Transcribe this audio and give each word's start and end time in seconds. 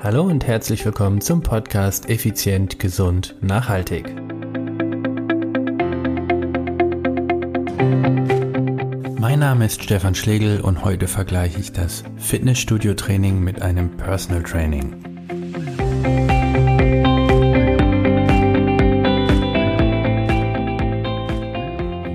Hallo 0.00 0.22
und 0.22 0.46
herzlich 0.46 0.84
willkommen 0.84 1.20
zum 1.20 1.42
Podcast 1.42 2.08
Effizient, 2.08 2.78
Gesund, 2.78 3.34
Nachhaltig. 3.40 4.14
Mein 9.18 9.40
Name 9.40 9.66
ist 9.66 9.82
Stefan 9.82 10.14
Schlegel 10.14 10.60
und 10.60 10.84
heute 10.84 11.08
vergleiche 11.08 11.58
ich 11.58 11.72
das 11.72 12.04
Fitnessstudio-Training 12.16 13.40
mit 13.40 13.60
einem 13.60 13.96
Personal 13.96 14.44
Training. 14.44 14.94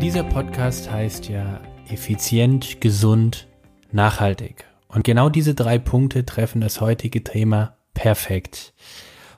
Dieser 0.02 0.24
Podcast 0.24 0.90
heißt 0.90 1.28
ja 1.28 1.60
Effizient, 1.90 2.80
Gesund, 2.80 3.50
Nachhaltig. 3.92 4.73
Und 4.94 5.04
genau 5.04 5.30
diese 5.30 5.56
drei 5.56 5.80
Punkte 5.80 6.26
treffen 6.26 6.62
das 6.62 6.80
heutige 6.80 7.24
Thema 7.24 7.78
perfekt. 7.94 8.74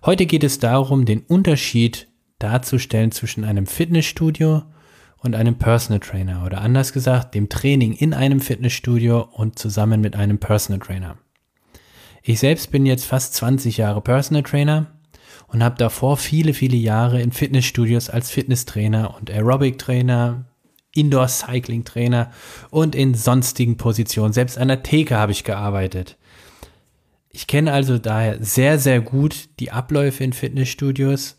Heute 0.03 0.25
geht 0.25 0.43
es 0.43 0.59
darum, 0.59 1.05
den 1.05 1.21
Unterschied 1.21 2.07
darzustellen 2.39 3.11
zwischen 3.11 3.43
einem 3.43 3.65
Fitnessstudio 3.65 4.63
und 5.17 5.33
einem 5.33 5.57
Personal 5.57 6.01
Trainer 6.01 6.45
oder 6.45 6.61
anders 6.61 6.93
gesagt, 6.93 7.33
dem 7.33 7.49
Training 7.49 7.93
in 7.93 8.13
einem 8.13 8.41
Fitnessstudio 8.41 9.21
und 9.31 9.57
zusammen 9.57 10.01
mit 10.01 10.15
einem 10.15 10.39
Personal 10.39 10.85
Trainer. 10.85 11.17
Ich 12.21 12.39
selbst 12.39 12.71
bin 12.71 12.85
jetzt 12.85 13.05
fast 13.05 13.33
20 13.35 13.77
Jahre 13.77 14.01
Personal 14.01 14.43
Trainer 14.43 14.87
und 15.47 15.63
habe 15.63 15.77
davor 15.77 16.17
viele, 16.17 16.53
viele 16.53 16.77
Jahre 16.77 17.21
in 17.21 17.31
Fitnessstudios 17.31 18.09
als 18.09 18.29
Fitnesstrainer 18.29 19.15
und 19.15 19.31
Aerobic 19.31 19.77
Trainer, 19.77 20.45
Indoor 20.95 21.27
Cycling 21.27 21.83
Trainer 21.83 22.31
und 22.71 22.95
in 22.95 23.13
sonstigen 23.13 23.77
Positionen. 23.77 24.33
Selbst 24.33 24.57
an 24.57 24.69
der 24.69 24.81
Theke 24.81 25.17
habe 25.17 25.31
ich 25.31 25.43
gearbeitet. 25.43 26.17
Ich 27.29 27.47
kenne 27.47 27.73
also 27.73 27.97
daher 27.97 28.41
sehr, 28.43 28.79
sehr 28.79 29.01
gut 29.01 29.49
die 29.59 29.71
Abläufe 29.71 30.23
in 30.23 30.33
Fitnessstudios 30.33 31.37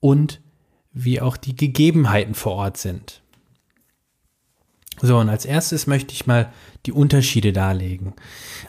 und 0.00 0.40
wie 0.92 1.20
auch 1.20 1.36
die 1.36 1.56
Gegebenheiten 1.56 2.34
vor 2.34 2.52
Ort 2.52 2.76
sind. 2.76 3.23
So, 5.02 5.18
und 5.18 5.28
als 5.28 5.44
erstes 5.44 5.86
möchte 5.86 6.14
ich 6.14 6.26
mal 6.26 6.52
die 6.86 6.92
Unterschiede 6.92 7.52
darlegen. 7.52 8.14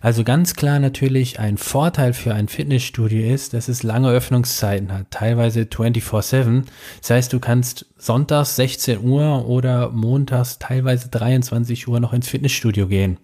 Also 0.02 0.24
ganz 0.24 0.56
klar 0.56 0.80
natürlich 0.80 1.40
ein 1.40 1.58
Vorteil 1.58 2.14
für 2.14 2.34
ein 2.34 2.48
Fitnessstudio 2.48 3.34
ist, 3.34 3.54
dass 3.54 3.68
es 3.68 3.84
lange 3.84 4.10
Öffnungszeiten 4.10 4.92
hat, 4.92 5.12
teilweise 5.12 5.66
24/7. 5.66 6.66
Das 7.02 7.10
heißt, 7.10 7.34
du 7.34 7.40
kannst 7.40 7.86
sonntags 7.98 8.56
16 8.56 9.04
Uhr 9.04 9.48
oder 9.48 9.90
montags 9.90 10.60
teilweise 10.60 11.10
23 11.10 11.88
Uhr 11.88 12.00
noch 12.00 12.14
ins 12.14 12.28
Fitnessstudio 12.28 12.88
gehen. 12.88 13.18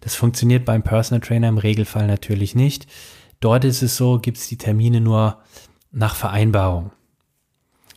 Das 0.00 0.14
funktioniert 0.14 0.64
beim 0.64 0.82
Personal 0.82 1.20
Trainer 1.20 1.48
im 1.48 1.58
Regelfall 1.58 2.06
natürlich 2.06 2.54
nicht. 2.54 2.86
Dort 3.40 3.64
ist 3.64 3.82
es 3.82 3.96
so, 3.96 4.18
gibt 4.18 4.38
es 4.38 4.48
die 4.48 4.58
Termine 4.58 5.00
nur 5.00 5.38
nach 5.92 6.14
Vereinbarung. 6.14 6.90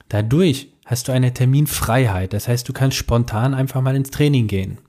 Dadurch 0.10 0.70
hast 0.88 1.08
du 1.08 1.12
eine 1.12 1.34
Terminfreiheit. 1.34 2.34
Das 2.34 2.48
heißt, 2.48 2.68
du 2.68 2.74
kannst 2.74 2.98
spontan 2.98 3.54
einfach 3.54 3.82
mal 3.82 3.96
ins 3.96 4.10
Training 4.10 4.48
gehen. 4.48 4.80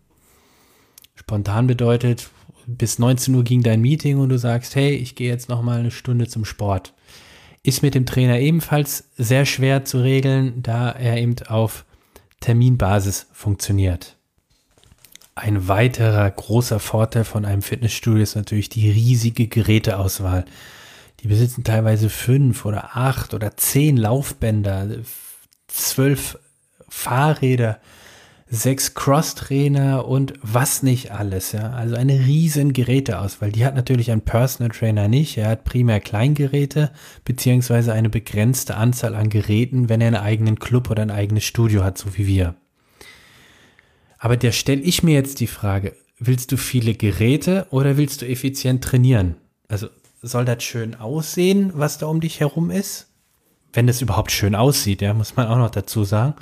Spontan 1.16 1.66
bedeutet, 1.66 2.30
bis 2.66 3.00
19 3.00 3.34
Uhr 3.34 3.44
ging 3.44 3.62
dein 3.62 3.80
Meeting 3.80 4.18
und 4.18 4.28
du 4.28 4.38
sagst, 4.38 4.76
hey, 4.76 4.94
ich 4.94 5.16
gehe 5.16 5.28
jetzt 5.28 5.48
noch 5.48 5.60
mal 5.60 5.80
eine 5.80 5.90
Stunde 5.90 6.28
zum 6.28 6.44
Sport. 6.44 6.94
Ist 7.64 7.82
mit 7.82 7.94
dem 7.94 8.06
Trainer 8.06 8.38
ebenfalls 8.38 9.08
sehr 9.18 9.44
schwer 9.44 9.84
zu 9.84 10.00
regeln, 10.00 10.62
da 10.62 10.90
er 10.90 11.18
eben 11.18 11.34
auf 11.48 11.84
Terminbasis 12.40 13.26
funktioniert. 13.32 14.16
Ein 15.34 15.66
weiterer 15.66 16.30
großer 16.30 16.78
Vorteil 16.78 17.24
von 17.24 17.44
einem 17.44 17.62
Fitnessstudio 17.62 18.22
ist 18.22 18.36
natürlich 18.36 18.68
die 18.68 18.88
riesige 18.88 19.48
Geräteauswahl. 19.48 20.44
Die 21.20 21.28
besitzen 21.28 21.64
teilweise 21.64 22.08
fünf 22.08 22.64
oder 22.64 22.96
acht 22.96 23.34
oder 23.34 23.56
zehn 23.56 23.96
Laufbänder, 23.96 24.86
zwölf 25.68 26.38
Fahrräder, 26.88 27.80
sechs 28.50 28.94
Cross-Trainer 28.94 30.06
und 30.06 30.34
was 30.42 30.82
nicht 30.82 31.12
alles, 31.12 31.52
ja. 31.52 31.70
Also 31.70 31.96
eine 31.96 32.18
riesen 32.20 32.72
Geräteauswahl. 32.72 33.52
Die 33.52 33.64
hat 33.64 33.74
natürlich 33.74 34.10
ein 34.10 34.22
Personal 34.22 34.70
Trainer 34.70 35.06
nicht. 35.06 35.36
Er 35.36 35.50
hat 35.50 35.64
primär 35.64 36.00
Kleingeräte, 36.00 36.90
beziehungsweise 37.24 37.92
eine 37.92 38.08
begrenzte 38.08 38.76
Anzahl 38.76 39.14
an 39.14 39.28
Geräten, 39.28 39.88
wenn 39.88 40.00
er 40.00 40.08
einen 40.08 40.16
eigenen 40.16 40.58
Club 40.58 40.90
oder 40.90 41.02
ein 41.02 41.10
eigenes 41.10 41.44
Studio 41.44 41.84
hat, 41.84 41.98
so 41.98 42.16
wie 42.16 42.26
wir. 42.26 42.54
Aber 44.18 44.36
der 44.36 44.52
stelle 44.52 44.80
ich 44.80 45.02
mir 45.02 45.14
jetzt 45.14 45.40
die 45.40 45.46
Frage, 45.46 45.94
willst 46.18 46.50
du 46.50 46.56
viele 46.56 46.94
Geräte 46.94 47.66
oder 47.70 47.96
willst 47.96 48.22
du 48.22 48.26
effizient 48.26 48.82
trainieren? 48.82 49.36
Also 49.68 49.88
soll 50.22 50.44
das 50.44 50.64
schön 50.64 50.94
aussehen, 50.96 51.72
was 51.74 51.98
da 51.98 52.06
um 52.06 52.20
dich 52.20 52.40
herum 52.40 52.70
ist? 52.70 53.07
Wenn 53.72 53.88
es 53.88 54.00
überhaupt 54.02 54.32
schön 54.32 54.54
aussieht, 54.54 55.02
ja, 55.02 55.14
muss 55.14 55.36
man 55.36 55.46
auch 55.46 55.58
noch 55.58 55.70
dazu 55.70 56.04
sagen. 56.04 56.34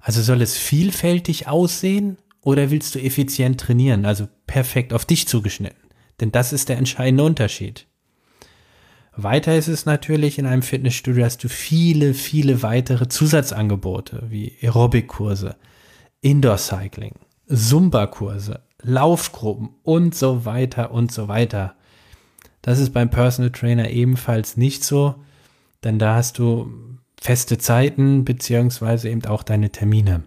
Also 0.00 0.22
soll 0.22 0.42
es 0.42 0.56
vielfältig 0.56 1.48
aussehen 1.48 2.18
oder 2.40 2.70
willst 2.70 2.94
du 2.94 2.98
effizient 2.98 3.60
trainieren, 3.60 4.04
also 4.04 4.28
perfekt 4.46 4.92
auf 4.92 5.04
dich 5.04 5.26
zugeschnitten? 5.28 5.88
Denn 6.20 6.30
das 6.30 6.52
ist 6.52 6.68
der 6.68 6.78
entscheidende 6.78 7.24
Unterschied. 7.24 7.86
Weiter 9.16 9.56
ist 9.56 9.68
es 9.68 9.86
natürlich, 9.86 10.38
in 10.38 10.46
einem 10.46 10.62
Fitnessstudio 10.62 11.24
hast 11.24 11.42
du 11.44 11.48
viele, 11.48 12.14
viele 12.14 12.62
weitere 12.62 13.08
Zusatzangebote 13.08 14.24
wie 14.28 14.56
Aerobic-Kurse, 14.60 15.56
Indoor-Cycling, 16.20 17.14
Zumba-Kurse, 17.48 18.62
Laufgruppen 18.82 19.70
und 19.82 20.14
so 20.14 20.44
weiter 20.44 20.90
und 20.90 21.12
so 21.12 21.28
weiter. 21.28 21.76
Das 22.60 22.78
ist 22.78 22.92
beim 22.92 23.10
Personal 23.10 23.52
Trainer 23.52 23.90
ebenfalls 23.90 24.56
nicht 24.56 24.84
so, 24.84 25.14
denn 25.84 25.98
da 25.98 26.16
hast 26.16 26.38
du 26.38 26.98
feste 27.20 27.58
Zeiten 27.58 28.24
beziehungsweise 28.24 29.08
eben 29.08 29.24
auch 29.26 29.42
deine 29.42 29.70
Termine. 29.70 30.24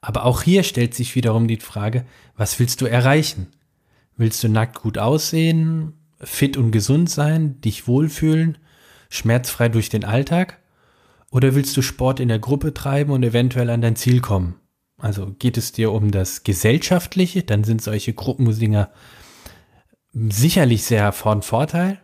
Aber 0.00 0.24
auch 0.24 0.42
hier 0.42 0.62
stellt 0.62 0.94
sich 0.94 1.14
wiederum 1.14 1.48
die 1.48 1.56
Frage, 1.56 2.04
was 2.36 2.58
willst 2.58 2.80
du 2.80 2.86
erreichen? 2.86 3.48
Willst 4.16 4.42
du 4.42 4.48
nackt 4.48 4.80
gut 4.80 4.98
aussehen, 4.98 5.94
fit 6.20 6.56
und 6.56 6.70
gesund 6.70 7.10
sein, 7.10 7.60
dich 7.60 7.86
wohlfühlen, 7.86 8.58
schmerzfrei 9.10 9.68
durch 9.68 9.88
den 9.88 10.04
Alltag? 10.04 10.58
Oder 11.30 11.54
willst 11.54 11.76
du 11.76 11.82
Sport 11.82 12.20
in 12.20 12.28
der 12.28 12.38
Gruppe 12.38 12.72
treiben 12.72 13.12
und 13.12 13.22
eventuell 13.22 13.70
an 13.70 13.80
dein 13.80 13.96
Ziel 13.96 14.20
kommen? 14.20 14.54
Also 14.96 15.34
geht 15.38 15.56
es 15.56 15.72
dir 15.72 15.92
um 15.92 16.10
das 16.10 16.42
Gesellschaftliche, 16.42 17.42
dann 17.42 17.64
sind 17.64 17.82
solche 17.82 18.12
Gruppenmusinger 18.12 18.90
sicherlich 20.12 20.84
sehr 20.84 21.12
von 21.12 21.42
Vorteil. 21.42 22.00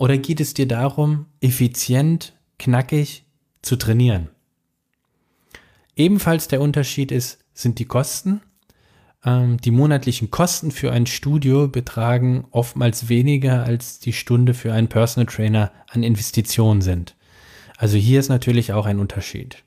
Oder 0.00 0.16
geht 0.16 0.40
es 0.40 0.54
dir 0.54 0.66
darum, 0.66 1.26
effizient, 1.42 2.32
knackig 2.58 3.26
zu 3.60 3.76
trainieren? 3.76 4.30
Ebenfalls 5.94 6.48
der 6.48 6.62
Unterschied 6.62 7.12
ist, 7.12 7.44
sind 7.52 7.78
die 7.78 7.84
Kosten. 7.84 8.40
Ähm, 9.22 9.58
die 9.58 9.70
monatlichen 9.70 10.30
Kosten 10.30 10.70
für 10.70 10.90
ein 10.90 11.04
Studio 11.04 11.68
betragen 11.68 12.46
oftmals 12.50 13.10
weniger 13.10 13.64
als 13.64 13.98
die 13.98 14.14
Stunde 14.14 14.54
für 14.54 14.72
einen 14.72 14.88
Personal 14.88 15.26
Trainer 15.26 15.70
an 15.90 16.02
Investitionen 16.02 16.80
sind. 16.80 17.14
Also 17.76 17.98
hier 17.98 18.20
ist 18.20 18.30
natürlich 18.30 18.72
auch 18.72 18.86
ein 18.86 19.00
Unterschied. 19.00 19.64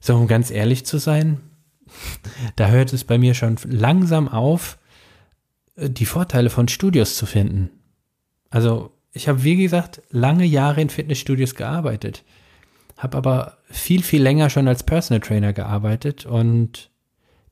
So, 0.00 0.16
um 0.16 0.26
ganz 0.26 0.50
ehrlich 0.50 0.84
zu 0.86 0.98
sein, 0.98 1.38
da 2.56 2.66
hört 2.66 2.92
es 2.92 3.04
bei 3.04 3.16
mir 3.16 3.34
schon 3.34 3.58
langsam 3.64 4.26
auf, 4.26 4.76
die 5.76 6.06
Vorteile 6.06 6.50
von 6.50 6.66
Studios 6.66 7.16
zu 7.16 7.26
finden. 7.26 7.70
Also 8.50 8.96
ich 9.12 9.28
habe, 9.28 9.42
wie 9.42 9.56
gesagt, 9.56 10.02
lange 10.10 10.44
Jahre 10.44 10.80
in 10.80 10.90
Fitnessstudios 10.90 11.54
gearbeitet, 11.54 12.24
habe 12.96 13.16
aber 13.16 13.58
viel, 13.70 14.02
viel 14.02 14.22
länger 14.22 14.50
schon 14.50 14.68
als 14.68 14.82
Personal 14.82 15.20
Trainer 15.20 15.52
gearbeitet 15.52 16.26
und 16.26 16.90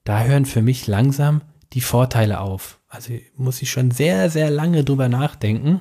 da 0.05 0.23
hören 0.23 0.45
für 0.45 0.63
mich 0.63 0.87
langsam 0.87 1.43
die 1.73 1.81
Vorteile 1.81 2.41
auf. 2.41 2.81
Also 2.89 3.15
muss 3.37 3.61
ich 3.63 3.71
schon 3.71 3.91
sehr, 3.91 4.31
sehr 4.31 4.51
lange 4.51 4.85
drüber 4.85 5.09
nachdenken, 5.09 5.81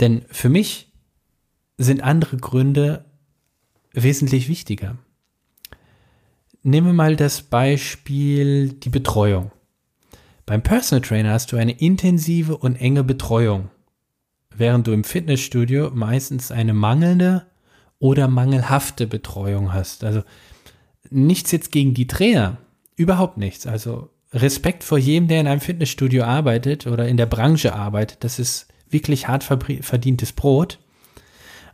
denn 0.00 0.22
für 0.30 0.48
mich 0.48 0.92
sind 1.78 2.02
andere 2.02 2.36
Gründe 2.36 3.06
wesentlich 3.92 4.48
wichtiger. 4.48 4.98
Nehmen 6.62 6.88
wir 6.88 6.92
mal 6.92 7.16
das 7.16 7.42
Beispiel 7.42 8.74
die 8.74 8.90
Betreuung. 8.90 9.50
Beim 10.44 10.62
Personal 10.62 11.00
Trainer 11.02 11.32
hast 11.32 11.52
du 11.52 11.56
eine 11.56 11.72
intensive 11.72 12.56
und 12.56 12.76
enge 12.76 13.02
Betreuung, 13.02 13.70
während 14.56 14.86
du 14.86 14.92
im 14.92 15.04
Fitnessstudio 15.04 15.90
meistens 15.92 16.50
eine 16.50 16.74
mangelnde 16.74 17.46
oder 17.98 18.28
mangelhafte 18.28 19.06
Betreuung 19.06 19.72
hast. 19.72 20.04
Also 20.04 20.22
nichts 21.10 21.52
jetzt 21.52 21.72
gegen 21.72 21.94
die 21.94 22.06
Trainer, 22.06 22.58
überhaupt 22.96 23.36
nichts. 23.36 23.66
Also 23.66 24.10
Respekt 24.32 24.84
vor 24.84 24.98
jedem, 24.98 25.28
der 25.28 25.40
in 25.40 25.46
einem 25.46 25.60
Fitnessstudio 25.60 26.24
arbeitet 26.24 26.86
oder 26.86 27.08
in 27.08 27.16
der 27.16 27.26
Branche 27.26 27.74
arbeitet. 27.74 28.24
Das 28.24 28.38
ist 28.38 28.68
wirklich 28.88 29.28
hart 29.28 29.44
verdientes 29.44 30.32
Brot. 30.32 30.78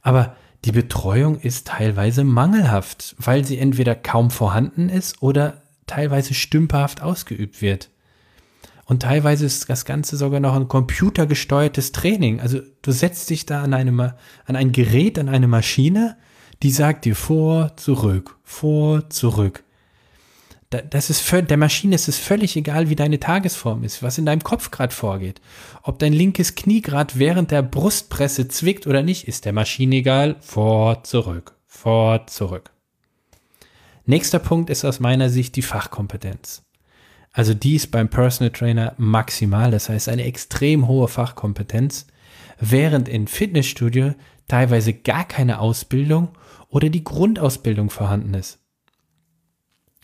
Aber 0.02 0.37
die 0.64 0.73
Betreuung 0.73 1.38
ist 1.38 1.69
teilweise 1.69 2.25
mangelhaft, 2.25 3.14
weil 3.19 3.44
sie 3.44 3.58
entweder 3.58 3.94
kaum 3.94 4.31
vorhanden 4.31 4.88
ist 4.88 5.23
oder 5.23 5.62
teilweise 5.87 6.34
stümperhaft 6.34 7.02
ausgeübt 7.02 7.62
wird. 7.62 7.90
Und 8.87 9.03
teilweise 9.03 9.44
ist 9.44 9.69
das 9.69 9.85
Ganze 9.85 10.17
sogar 10.17 10.38
noch 10.38 10.55
ein 10.55 10.69
computergesteuertes 10.69 11.91
Training. 11.91 12.41
Also 12.41 12.61
du 12.83 12.93
setzt 12.93 13.29
dich 13.31 13.44
da 13.44 13.62
an, 13.62 13.75
eine, 13.75 14.15
an 14.44 14.56
ein 14.56 14.71
Gerät, 14.71 15.19
an 15.19 15.29
eine 15.29 15.49
Maschine, 15.49 16.17
die 16.62 16.71
sagt 16.71 17.05
dir 17.05 17.17
vor, 17.17 17.77
zurück, 17.77 18.38
vor, 18.44 19.11
zurück. 19.11 19.65
Das 20.71 21.11
ist 21.11 21.33
der 21.33 21.56
Maschine 21.56 21.94
ist 21.94 22.09
es 22.09 22.19
völlig 22.19 22.56
egal, 22.56 22.88
wie 22.88 22.97
deine 22.97 23.21
Tagesform 23.21 23.83
ist, 23.83 24.03
was 24.03 24.19
in 24.19 24.27
deinem 24.27 24.43
Kopf 24.43 24.71
gerade 24.71 24.94
vorgeht. 24.94 25.41
Ob 25.83 25.99
dein 25.99 26.12
linkes 26.12 26.55
Knie 26.55 26.81
gerade 26.81 27.15
während 27.17 27.50
der 27.50 27.62
Brustpresse 27.62 28.49
zwickt 28.49 28.87
oder 28.87 29.03
nicht, 29.03 29.27
ist 29.27 29.44
der 29.44 29.53
Maschine 29.53 29.97
egal. 29.97 30.37
Vor, 30.41 31.03
zurück, 31.05 31.55
vor, 31.67 32.27
zurück. 32.27 32.71
Nächster 34.05 34.38
Punkt 34.38 34.71
ist 34.71 34.85
aus 34.85 35.00
meiner 35.00 35.31
Sicht 35.31 35.56
die 35.56 35.62
Fachkompetenz. 35.62 36.65
Also 37.37 37.53
die 37.53 37.75
ist 37.75 37.91
beim 37.91 38.09
Personal 38.09 38.50
Trainer 38.50 38.94
maximal, 38.97 39.71
das 39.71 39.91
heißt 39.91 40.09
eine 40.09 40.25
extrem 40.25 40.88
hohe 40.88 41.06
Fachkompetenz, 41.06 42.06
während 42.59 43.11
in 43.11 43.29
Fitnessstudio 43.29 44.15
teilweise 44.49 44.94
gar 44.94 45.29
keine 45.29 45.61
Ausbildung 45.61 46.31
oder 46.71 46.88
die 46.88 47.05
Grundausbildung 47.05 47.91
vorhanden 47.91 48.33
ist. 48.33 48.59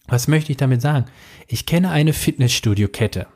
Was 0.09 0.29
möchte 0.29 0.53
ich 0.53 0.59
damit 0.59 0.83
sagen? 0.83 1.07
Ich 1.49 1.65
kenne 1.65 1.89
eine 1.91 2.13
Fitnessstudio-Kette. 2.13 3.27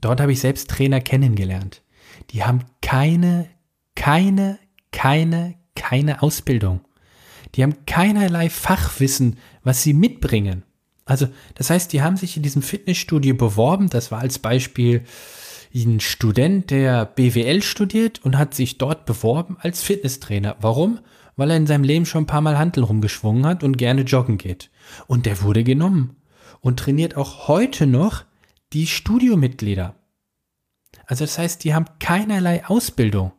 Dort 0.00 0.20
habe 0.20 0.32
ich 0.32 0.40
selbst 0.40 0.68
Trainer 0.68 1.00
kennengelernt. 1.00 1.82
Die 2.30 2.42
haben 2.42 2.64
keine, 2.82 3.48
keine, 3.94 4.58
keine, 4.90 5.54
keine 5.76 6.20
Ausbildung. 6.24 6.80
Die 7.54 7.62
haben 7.62 7.86
keinerlei 7.86 8.50
Fachwissen, 8.50 9.38
was 9.62 9.84
sie 9.84 9.92
mitbringen. 9.92 10.64
Also, 11.10 11.26
das 11.56 11.70
heißt, 11.70 11.92
die 11.92 12.02
haben 12.02 12.16
sich 12.16 12.36
in 12.36 12.44
diesem 12.44 12.62
Fitnessstudio 12.62 13.34
beworben. 13.34 13.90
Das 13.90 14.12
war 14.12 14.20
als 14.20 14.38
Beispiel 14.38 15.02
ein 15.74 15.98
Student, 15.98 16.70
der 16.70 17.04
BWL 17.04 17.62
studiert 17.62 18.24
und 18.24 18.38
hat 18.38 18.54
sich 18.54 18.78
dort 18.78 19.06
beworben 19.06 19.56
als 19.58 19.82
Fitnesstrainer. 19.82 20.54
Warum? 20.60 21.00
Weil 21.34 21.50
er 21.50 21.56
in 21.56 21.66
seinem 21.66 21.82
Leben 21.82 22.06
schon 22.06 22.22
ein 22.22 22.26
paar 22.28 22.42
Mal 22.42 22.58
Handel 22.58 22.84
rumgeschwungen 22.84 23.44
hat 23.44 23.64
und 23.64 23.76
gerne 23.76 24.02
joggen 24.02 24.38
geht. 24.38 24.70
Und 25.08 25.26
der 25.26 25.42
wurde 25.42 25.64
genommen 25.64 26.14
und 26.60 26.78
trainiert 26.78 27.16
auch 27.16 27.48
heute 27.48 27.88
noch 27.88 28.22
die 28.72 28.86
Studiomitglieder. 28.86 29.96
Also 31.06 31.24
das 31.24 31.38
heißt, 31.38 31.64
die 31.64 31.74
haben 31.74 31.86
keinerlei 31.98 32.64
Ausbildung. 32.64 33.32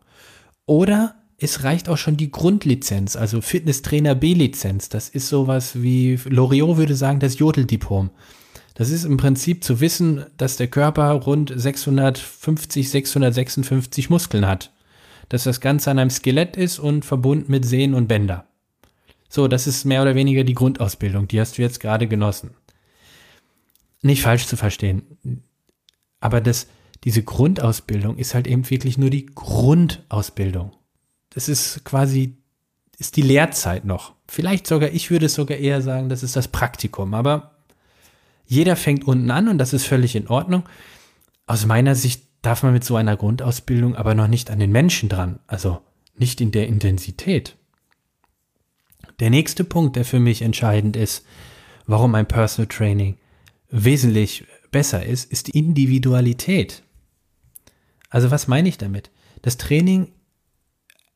Oder 0.66 1.21
es 1.44 1.64
reicht 1.64 1.90
auch 1.90 1.98
schon 1.98 2.18
die 2.18 2.30
Grundlizenz, 2.30 3.16
also 3.16 3.42
Fitnesstrainer 3.42 4.14
B-Lizenz. 4.14 4.90
Das 4.90 5.10
ist 5.10 5.28
sowas 5.28 5.82
wie, 5.82 6.20
Loriot 6.26 6.78
würde 6.78 6.96
sagen, 6.96 7.20
das 7.20 7.40
Jodeldiplom. 7.40 8.12
Das 8.76 8.92
ist 8.92 9.06
im 9.06 9.18
Prinzip 9.18 9.64
zu 9.64 9.80
wissen, 9.80 10.24
dass 10.38 10.58
der 10.58 10.68
Körper 10.68 11.12
rund 11.14 11.52
650, 11.54 12.92
656 12.92 14.12
Muskeln 14.12 14.48
hat. 14.48 14.72
Dass 15.30 15.46
das 15.46 15.62
Ganze 15.62 15.90
an 15.90 15.98
einem 15.98 16.12
Skelett 16.12 16.58
ist 16.58 16.78
und 16.78 17.06
verbunden 17.06 17.52
mit 17.52 17.66
Sehnen 17.66 17.96
und 17.96 18.08
Bänder. 18.08 18.46
So, 19.28 19.48
das 19.48 19.66
ist 19.66 19.84
mehr 19.84 20.04
oder 20.04 20.14
weniger 20.14 20.44
die 20.44 20.54
Grundausbildung. 20.54 21.28
Die 21.28 21.40
hast 21.40 21.58
du 21.58 21.64
jetzt 21.64 21.80
gerade 21.80 22.08
genossen. 22.08 22.52
Nicht 24.04 24.22
falsch 24.22 24.46
zu 24.46 24.58
verstehen. 24.58 25.42
Aber 26.20 26.40
das, 26.40 26.68
diese 27.04 27.24
Grundausbildung 27.24 28.18
ist 28.18 28.36
halt 28.36 28.46
eben 28.46 28.70
wirklich 28.70 29.00
nur 29.00 29.10
die 29.10 29.26
Grundausbildung. 29.26 30.74
Das 31.32 31.50
ist 31.50 31.84
quasi, 31.84 32.38
ist 33.00 33.16
die 33.16 33.22
Lehrzeit 33.22 33.86
noch. 33.86 34.14
Vielleicht 34.28 34.68
sogar, 34.68 34.92
ich 34.92 35.10
würde 35.10 35.26
es 35.26 35.34
sogar 35.34 35.58
eher 35.58 35.82
sagen, 35.82 36.10
das 36.10 36.24
ist 36.24 36.36
das 36.36 36.48
Praktikum. 36.48 37.14
Aber 37.14 37.56
jeder 38.46 38.76
fängt 38.76 39.08
unten 39.08 39.32
an 39.32 39.48
und 39.48 39.58
das 39.58 39.74
ist 39.74 39.86
völlig 39.86 40.16
in 40.16 40.28
Ordnung. 40.28 40.64
Aus 41.48 41.66
meiner 41.66 41.96
Sicht 41.96 42.24
darf 42.42 42.64
man 42.64 42.74
mit 42.74 42.84
so 42.84 42.96
einer 42.96 43.18
Grundausbildung 43.18 43.96
aber 43.96 44.14
noch 44.14 44.28
nicht 44.28 44.52
an 44.52 44.60
den 44.60 44.72
Menschen 44.72 45.10
dran. 45.10 45.40
Also 45.48 45.82
nicht 46.16 46.42
in 46.42 46.52
der 46.52 46.68
Intensität. 46.68 47.56
Der 49.20 49.30
nächste 49.30 49.64
Punkt, 49.64 49.96
der 49.96 50.06
für 50.06 50.20
mich 50.20 50.42
entscheidend 50.42 50.96
ist, 50.96 51.26
warum 51.86 52.16
ein 52.16 52.28
Personal 52.28 52.68
Training 52.68 53.18
wesentlich 53.70 54.46
besser 54.72 55.06
ist, 55.06 55.32
ist 55.32 55.48
die 55.48 55.58
Individualität. 55.58 56.84
Also 58.10 58.32
was 58.32 58.48
meine 58.48 58.70
ich 58.70 58.78
damit? 58.78 59.12
Das 59.42 59.58
Training, 59.58 60.12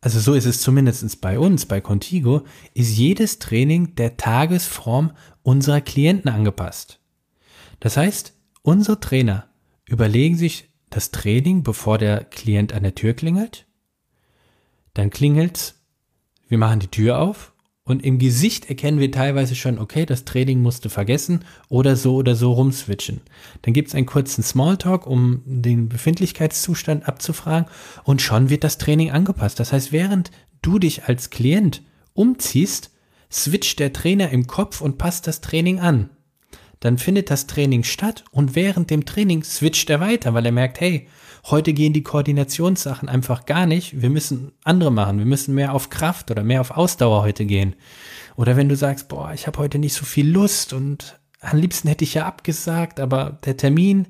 also 0.05 0.19
so 0.19 0.35
ist 0.35 0.45
es 0.45 0.61
zumindest 0.61 1.19
bei 1.19 1.39
uns, 1.39 1.65
bei 1.65 1.81
Contigo, 1.81 2.43
ist 2.75 2.95
jedes 2.95 3.39
Training 3.39 3.95
der 3.95 4.17
Tagesform 4.17 5.13
unserer 5.41 5.81
Klienten 5.81 6.29
angepasst. 6.29 6.99
Das 7.79 7.97
heißt, 7.97 8.35
unsere 8.61 8.99
Trainer 8.99 9.49
überlegen 9.87 10.37
sich 10.37 10.69
das 10.91 11.09
Training, 11.09 11.63
bevor 11.63 11.97
der 11.97 12.23
Klient 12.23 12.71
an 12.71 12.83
der 12.83 12.93
Tür 12.93 13.15
klingelt. 13.15 13.65
Dann 14.93 15.09
klingelt's, 15.09 15.83
wir 16.49 16.59
machen 16.59 16.81
die 16.81 16.91
Tür 16.91 17.17
auf 17.17 17.54
und 17.87 18.03
im 18.03 18.17
Gesicht 18.17 18.67
erkennen 18.67 18.99
wir 18.99 19.11
teilweise 19.11 19.53
schon, 19.53 19.77
okay, 19.77 20.07
das 20.07 20.25
Training 20.25 20.59
musste 20.59 20.89
vergessen 20.89 21.45
oder 21.69 21.95
so 21.95 22.15
oder 22.15 22.35
so 22.35 22.51
rumswitchen. 22.51 23.21
Dann 23.61 23.75
gibt 23.75 23.89
es 23.89 23.95
einen 23.95 24.07
kurzen 24.07 24.43
Smalltalk, 24.43 25.05
um 25.05 25.43
den 25.45 25.87
Befindlichkeitszustand 25.87 27.07
abzufragen 27.07 27.69
und 28.03 28.23
schon 28.23 28.49
wird 28.49 28.63
das 28.63 28.79
Training 28.79 29.11
angepasst. 29.11 29.59
Das 29.59 29.71
heißt, 29.71 29.91
während 29.91 30.31
du 30.63 30.79
dich 30.79 31.05
als 31.05 31.29
Klient 31.29 31.83
umziehst, 32.13 32.89
switcht 33.31 33.79
der 33.79 33.93
Trainer 33.93 34.31
im 34.31 34.47
Kopf 34.47 34.81
und 34.81 34.97
passt 34.97 35.27
das 35.27 35.41
Training 35.41 35.79
an. 35.79 36.09
Dann 36.85 36.97
findet 36.97 37.29
das 37.29 37.47
Training 37.47 37.83
statt 37.83 38.23
und 38.31 38.55
während 38.55 38.89
dem 38.89 39.05
Training 39.05 39.43
switcht 39.43 39.89
er 39.89 39.99
weiter, 39.99 40.33
weil 40.33 40.45
er 40.45 40.51
merkt, 40.51 40.79
hey, 40.79 41.07
Heute 41.47 41.73
gehen 41.73 41.93
die 41.93 42.01
Koordinationssachen 42.01 43.07
einfach 43.07 43.45
gar 43.45 43.67
nicht. 43.67 44.01
Wir 44.01 44.09
müssen 44.09 44.53
andere 44.63 44.91
machen. 44.91 45.19
Wir 45.19 45.27
müssen 45.27 45.53
mehr 45.53 45.73
auf 45.73 45.91
Kraft 45.91 46.31
oder 46.31 46.43
mehr 46.43 46.59
auf 46.59 46.71
Ausdauer 46.71 47.21
heute 47.21 47.45
gehen. 47.45 47.75
Oder 48.35 48.57
wenn 48.57 48.67
du 48.67 48.75
sagst, 48.75 49.09
boah, 49.09 49.31
ich 49.31 49.45
habe 49.45 49.59
heute 49.59 49.77
nicht 49.77 49.93
so 49.93 50.05
viel 50.05 50.27
Lust 50.27 50.73
und 50.73 51.19
am 51.41 51.59
liebsten 51.59 51.87
hätte 51.87 52.03
ich 52.03 52.15
ja 52.15 52.25
abgesagt, 52.25 52.99
aber 52.99 53.37
der 53.45 53.57
Termin 53.57 54.07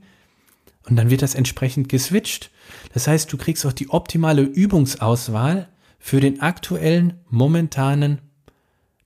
und 0.88 0.96
dann 0.96 1.10
wird 1.10 1.24
das 1.24 1.36
entsprechend 1.36 1.90
geswitcht. 1.90 2.52
Das 2.94 3.08
heißt, 3.08 3.32
du 3.34 3.36
kriegst 3.36 3.66
auch 3.66 3.74
die 3.74 3.90
optimale 3.90 4.44
Übungsauswahl 4.44 5.68
für 6.00 6.22
den 6.22 6.40
aktuellen, 6.40 7.20
momentanen 7.30 8.22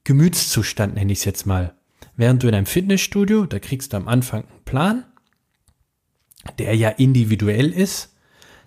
Gemütszustand, 0.03 0.93
nenne 0.93 1.13
ich 1.13 1.19
es 1.19 1.25
jetzt 1.25 1.47
mal. 1.47 1.73
Während 2.19 2.43
du 2.43 2.49
in 2.49 2.53
einem 2.53 2.65
Fitnessstudio, 2.65 3.45
da 3.45 3.59
kriegst 3.59 3.93
du 3.93 3.97
am 3.97 4.09
Anfang 4.09 4.41
einen 4.41 4.65
Plan, 4.65 5.05
der 6.57 6.75
ja 6.75 6.89
individuell 6.89 7.71
ist. 7.71 8.13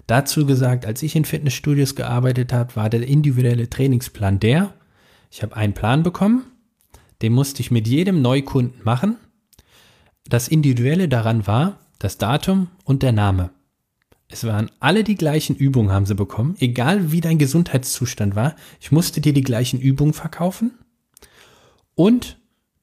Dazu 0.06 0.46
gesagt, 0.46 0.86
als 0.86 1.02
ich 1.02 1.14
in 1.16 1.26
Fitnessstudios 1.26 1.94
gearbeitet 1.94 2.50
habe, 2.50 2.74
war 2.76 2.88
der 2.88 3.06
individuelle 3.06 3.68
Trainingsplan 3.68 4.40
der, 4.40 4.72
ich 5.30 5.42
habe 5.42 5.54
einen 5.54 5.74
Plan 5.74 6.02
bekommen, 6.02 6.44
den 7.20 7.34
musste 7.34 7.60
ich 7.60 7.70
mit 7.70 7.86
jedem 7.86 8.22
Neukunden 8.22 8.80
machen. 8.84 9.18
Das 10.26 10.48
Individuelle 10.48 11.10
daran 11.10 11.46
war 11.46 11.78
das 11.98 12.16
Datum 12.16 12.68
und 12.84 13.02
der 13.02 13.12
Name. 13.12 13.50
Es 14.28 14.44
waren 14.44 14.70
alle 14.80 15.04
die 15.04 15.16
gleichen 15.16 15.56
Übungen, 15.56 15.92
haben 15.92 16.06
sie 16.06 16.14
bekommen, 16.14 16.56
egal 16.58 17.12
wie 17.12 17.20
dein 17.20 17.36
Gesundheitszustand 17.36 18.34
war. 18.34 18.56
Ich 18.80 18.92
musste 18.92 19.20
dir 19.20 19.34
die 19.34 19.42
gleichen 19.42 19.78
Übungen 19.78 20.14
verkaufen 20.14 20.70
und 21.94 22.38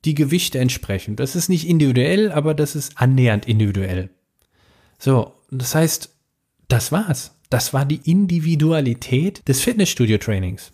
die 0.05 0.15
Gewichte 0.15 0.59
entsprechend. 0.59 1.19
Das 1.19 1.35
ist 1.35 1.49
nicht 1.49 1.67
individuell, 1.67 2.31
aber 2.31 2.53
das 2.53 2.75
ist 2.75 2.97
annähernd 2.97 3.47
individuell. 3.47 4.09
So, 4.97 5.33
das 5.51 5.75
heißt, 5.75 6.09
das 6.67 6.91
war's. 6.91 7.35
Das 7.49 7.73
war 7.73 7.85
die 7.85 8.01
Individualität 8.09 9.47
des 9.47 9.61
Fitnessstudio-Trainings. 9.61 10.71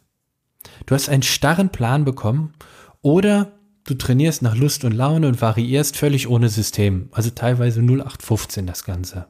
Du 0.86 0.96
hast 0.96 1.10
einen 1.10 1.24
starren 1.24 1.70
Plan 1.70 2.04
bekommen 2.06 2.54
oder 3.02 3.54
du 3.86 3.94
trainierst 3.94 4.42
nach 4.42 4.56
Lust 4.56 4.84
und 4.84 4.92
Laune 4.92 5.28
und 5.28 5.42
variierst 5.42 5.96
völlig 5.96 6.28
ohne 6.28 6.50
System. 6.50 7.10
Also 7.12 7.30
teilweise 7.30 7.80
0815 7.82 8.68
das 8.68 8.84
Ganze. 8.84 9.28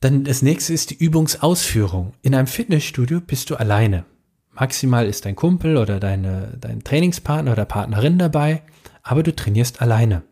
Dann 0.00 0.24
das 0.24 0.42
nächste 0.42 0.72
ist 0.72 0.90
die 0.90 0.96
Übungsausführung. 0.96 2.12
In 2.22 2.34
einem 2.34 2.46
Fitnessstudio 2.46 3.20
bist 3.20 3.50
du 3.50 3.56
alleine. 3.56 4.04
Maximal 4.52 5.06
ist 5.06 5.24
dein 5.24 5.36
Kumpel 5.36 5.76
oder 5.76 6.00
deine, 6.00 6.58
dein 6.60 6.82
Trainingspartner 6.82 7.52
oder 7.52 7.64
Partnerin 7.64 8.18
dabei, 8.18 8.62
aber 9.10 9.24
du 9.24 9.34
trainierst 9.34 9.82
alleine. 9.82 10.22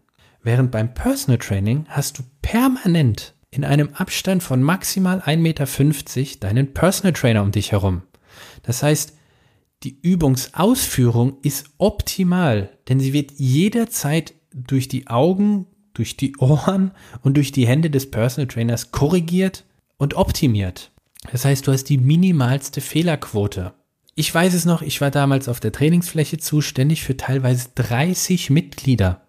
Während 0.41 0.71
beim 0.71 0.95
Personal 0.95 1.39
Training 1.39 1.87
hast 1.89 2.17
du 2.17 2.23
permanent 2.43 3.35
in 3.51 3.65
einem 3.65 3.89
Abstand 3.95 4.41
von 4.41 4.63
maximal 4.63 5.19
1,50 5.19 5.37
Meter 5.37 5.67
deinen 6.39 6.73
Personal 6.75 7.13
Trainer 7.13 7.43
um 7.43 7.51
dich 7.51 7.73
herum. 7.73 8.03
Das 8.63 8.85
heißt, 8.85 9.15
die 9.83 9.99
Übungsausführung 10.01 11.39
ist 11.43 11.71
optimal, 11.79 12.71
denn 12.89 13.01
sie 13.01 13.13
wird 13.13 13.33
jederzeit 13.33 14.35
durch 14.55 14.87
die 14.87 15.09
Augen, 15.09 15.67
durch 15.93 16.17
die 16.17 16.37
Ohren 16.37 16.93
und 17.23 17.37
durch 17.37 17.51
die 17.51 17.67
Hände 17.67 17.91
des 17.91 18.13
Personal 18.13 18.47
Trainers 18.47 18.93
korrigiert 18.93 19.65
und 19.97 20.15
optimiert. 20.15 20.93
Das 21.33 21.45
heißt, 21.45 21.67
du 21.67 21.73
hast 21.73 21.85
die 21.85 21.99
minimalste 21.99 22.81
Fehlerquote. 22.81 23.75
Ich 24.19 24.35
weiß 24.35 24.53
es 24.55 24.65
noch, 24.65 24.83
ich 24.83 25.01
war 25.01 25.13
damals 25.13 25.49
auf 25.49 25.61
der 25.61 25.71
Trainingsfläche 25.71 26.39
zuständig 26.39 27.05
für 27.05 27.17
teilweise 27.17 27.69
30 27.77 28.51
Mitglieder. 28.51 29.21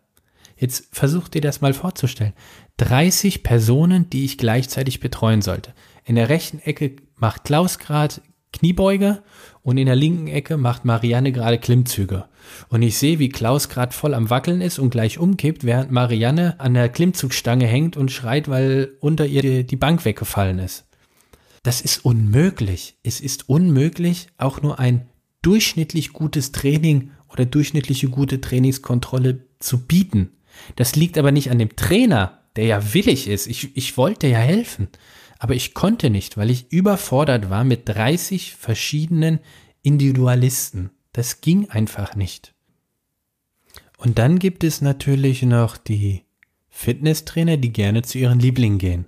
Jetzt 0.57 0.87
versuch 0.91 1.27
dir 1.27 1.41
das 1.41 1.61
mal 1.61 1.75
vorzustellen. 1.75 2.33
30 2.77 3.43
Personen, 3.43 4.09
die 4.09 4.25
ich 4.25 4.39
gleichzeitig 4.39 4.99
betreuen 4.99 5.43
sollte. 5.43 5.75
In 6.05 6.15
der 6.15 6.29
rechten 6.29 6.57
Ecke 6.57 6.95
macht 7.17 7.43
Klaus 7.43 7.77
gerade 7.77 8.15
Kniebeuge 8.51 9.21
und 9.61 9.77
in 9.77 9.85
der 9.85 9.95
linken 9.95 10.25
Ecke 10.25 10.57
macht 10.57 10.85
Marianne 10.85 11.31
gerade 11.31 11.59
Klimmzüge. 11.59 12.25
Und 12.69 12.81
ich 12.81 12.97
sehe, 12.97 13.19
wie 13.19 13.29
Klaus 13.29 13.69
gerade 13.69 13.93
voll 13.93 14.15
am 14.15 14.31
Wackeln 14.31 14.59
ist 14.59 14.79
und 14.79 14.89
gleich 14.89 15.19
umkippt, 15.19 15.65
während 15.65 15.91
Marianne 15.91 16.59
an 16.59 16.73
der 16.73 16.89
Klimmzugstange 16.89 17.67
hängt 17.67 17.95
und 17.95 18.11
schreit, 18.11 18.49
weil 18.49 18.93
unter 19.01 19.27
ihr 19.27 19.63
die 19.63 19.75
Bank 19.75 20.03
weggefallen 20.03 20.57
ist. 20.57 20.88
Das 21.69 21.81
ist 21.81 22.03
unmöglich. 22.03 22.95
Es 23.03 23.21
ist 23.21 23.47
unmöglich, 23.47 24.25
auch 24.39 24.63
nur 24.63 24.79
ein 24.79 25.07
durchschnittlich 25.43 26.13
gutes 26.13 26.51
Training 26.51 27.11
oder 27.31 27.45
durchschnittliche 27.45 28.09
gute 28.09 28.41
Trainingskontrolle 28.41 29.45
zu 29.59 29.85
bieten. 29.85 30.31
Das 30.77 30.95
liegt 30.95 31.15
aber 31.19 31.31
nicht 31.31 31.51
an 31.51 31.59
dem 31.59 31.75
Trainer, 31.75 32.39
der 32.55 32.65
ja 32.65 32.93
willig 32.95 33.27
ist. 33.27 33.45
Ich, 33.45 33.77
ich 33.77 33.97
wollte 33.97 34.25
ja 34.25 34.39
helfen. 34.39 34.87
Aber 35.37 35.53
ich 35.53 35.75
konnte 35.75 36.09
nicht, 36.09 36.37
weil 36.37 36.49
ich 36.49 36.71
überfordert 36.71 37.51
war 37.51 37.63
mit 37.63 37.87
30 37.87 38.55
verschiedenen 38.55 39.37
Individualisten. 39.83 40.89
Das 41.13 41.39
ging 41.39 41.69
einfach 41.69 42.15
nicht. 42.15 42.55
Und 43.99 44.17
dann 44.17 44.39
gibt 44.39 44.63
es 44.63 44.81
natürlich 44.81 45.43
noch 45.43 45.77
die 45.77 46.23
Fitnesstrainer, 46.69 47.57
die 47.57 47.71
gerne 47.71 48.01
zu 48.01 48.17
ihren 48.17 48.39
Lieblingen 48.39 48.79
gehen. 48.79 49.05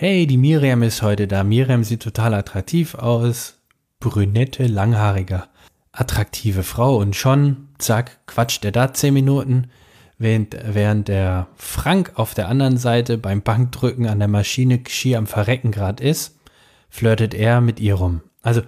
Hey, 0.00 0.28
die 0.28 0.36
Miriam 0.36 0.84
ist 0.84 1.02
heute 1.02 1.26
da. 1.26 1.42
Miriam 1.42 1.82
sieht 1.82 2.04
total 2.04 2.32
attraktiv 2.32 2.94
aus. 2.94 3.58
Brünette, 3.98 4.68
langhaariger, 4.68 5.48
attraktive 5.90 6.62
Frau. 6.62 6.98
Und 6.98 7.16
schon, 7.16 7.70
zack, 7.78 8.24
quatscht 8.28 8.64
er 8.64 8.70
da 8.70 8.94
zehn 8.94 9.12
Minuten, 9.12 9.72
während, 10.16 10.56
während 10.64 11.08
der 11.08 11.48
Frank 11.56 12.12
auf 12.14 12.34
der 12.34 12.46
anderen 12.46 12.76
Seite 12.76 13.18
beim 13.18 13.42
Bankdrücken 13.42 14.06
an 14.06 14.20
der 14.20 14.28
Maschine 14.28 14.84
schier 14.86 15.18
am 15.18 15.26
Verrecken 15.26 15.72
gerade 15.72 16.04
ist, 16.04 16.38
flirtet 16.88 17.34
er 17.34 17.60
mit 17.60 17.80
ihr 17.80 17.96
rum. 17.96 18.20
Also, 18.40 18.62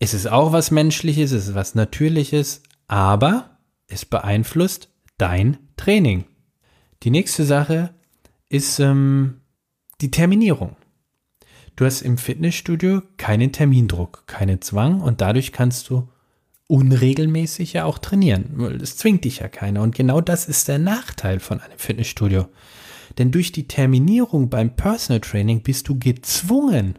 es 0.00 0.14
ist 0.14 0.26
auch 0.26 0.50
was 0.50 0.72
Menschliches, 0.72 1.30
es 1.30 1.46
ist 1.46 1.54
was 1.54 1.76
Natürliches, 1.76 2.64
aber 2.88 3.56
es 3.86 4.04
beeinflusst 4.04 4.88
dein 5.16 5.58
Training. 5.76 6.24
Die 7.04 7.10
nächste 7.10 7.44
Sache 7.44 7.90
ist 8.48 8.80
ähm, 8.80 9.39
die 10.00 10.10
Terminierung. 10.10 10.76
Du 11.76 11.84
hast 11.84 12.02
im 12.02 12.18
Fitnessstudio 12.18 13.02
keinen 13.16 13.52
Termindruck, 13.52 14.24
keinen 14.26 14.60
Zwang 14.60 15.00
und 15.00 15.20
dadurch 15.20 15.52
kannst 15.52 15.88
du 15.90 16.08
unregelmäßig 16.66 17.72
ja 17.72 17.84
auch 17.84 17.98
trainieren. 17.98 18.78
Das 18.78 18.96
zwingt 18.96 19.24
dich 19.24 19.40
ja 19.40 19.48
keiner. 19.48 19.82
Und 19.82 19.94
genau 19.94 20.20
das 20.20 20.46
ist 20.46 20.68
der 20.68 20.78
Nachteil 20.78 21.40
von 21.40 21.60
einem 21.60 21.78
Fitnessstudio. 21.78 22.46
Denn 23.18 23.32
durch 23.32 23.50
die 23.50 23.66
Terminierung 23.66 24.50
beim 24.50 24.76
Personal 24.76 25.20
Training 25.20 25.62
bist 25.62 25.88
du 25.88 25.98
gezwungen, 25.98 26.98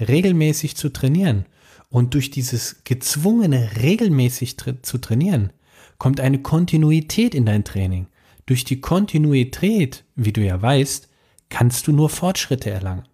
regelmäßig 0.00 0.76
zu 0.76 0.88
trainieren. 0.88 1.46
Und 1.90 2.14
durch 2.14 2.30
dieses 2.30 2.82
gezwungene, 2.84 3.70
regelmäßig 3.80 4.56
zu 4.82 4.98
trainieren, 4.98 5.52
kommt 5.98 6.20
eine 6.20 6.42
Kontinuität 6.42 7.34
in 7.34 7.46
dein 7.46 7.64
Training. 7.64 8.08
Durch 8.46 8.64
die 8.64 8.80
Kontinuität, 8.80 10.04
wie 10.16 10.32
du 10.32 10.40
ja 10.44 10.60
weißt, 10.60 11.07
kannst 11.48 11.86
du 11.86 11.92
nur 11.92 12.08
Fortschritte 12.10 12.70
erlangen. 12.70 13.04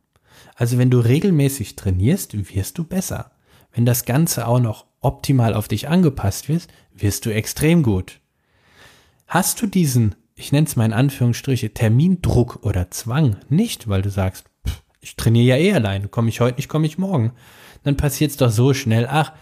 Also 0.54 0.78
wenn 0.78 0.90
du 0.90 0.98
regelmäßig 0.98 1.76
trainierst, 1.76 2.54
wirst 2.54 2.78
du 2.78 2.84
besser. 2.84 3.32
Wenn 3.72 3.86
das 3.86 4.04
Ganze 4.04 4.46
auch 4.46 4.60
noch 4.60 4.86
optimal 5.00 5.54
auf 5.54 5.68
dich 5.68 5.88
angepasst 5.88 6.48
wird, 6.48 6.68
wirst 6.92 7.26
du 7.26 7.34
extrem 7.34 7.82
gut. 7.82 8.20
Hast 9.26 9.60
du 9.60 9.66
diesen, 9.66 10.14
ich 10.36 10.52
nenne 10.52 10.66
es 10.66 10.76
mal 10.76 10.84
in 10.84 10.92
Anführungsstriche, 10.92 11.74
Termindruck 11.74 12.60
oder 12.62 12.90
Zwang 12.90 13.36
nicht, 13.48 13.88
weil 13.88 14.02
du 14.02 14.10
sagst, 14.10 14.46
pff, 14.66 14.82
ich 15.00 15.16
trainiere 15.16 15.56
ja 15.56 15.56
eh 15.56 15.72
allein, 15.72 16.10
komme 16.10 16.28
ich 16.28 16.40
heute 16.40 16.56
nicht, 16.56 16.68
komme 16.68 16.86
ich 16.86 16.98
morgen, 16.98 17.32
dann 17.82 17.96
passiert 17.96 18.30
es 18.30 18.36
doch 18.36 18.50
so 18.50 18.74
schnell, 18.74 19.06
ach, 19.10 19.32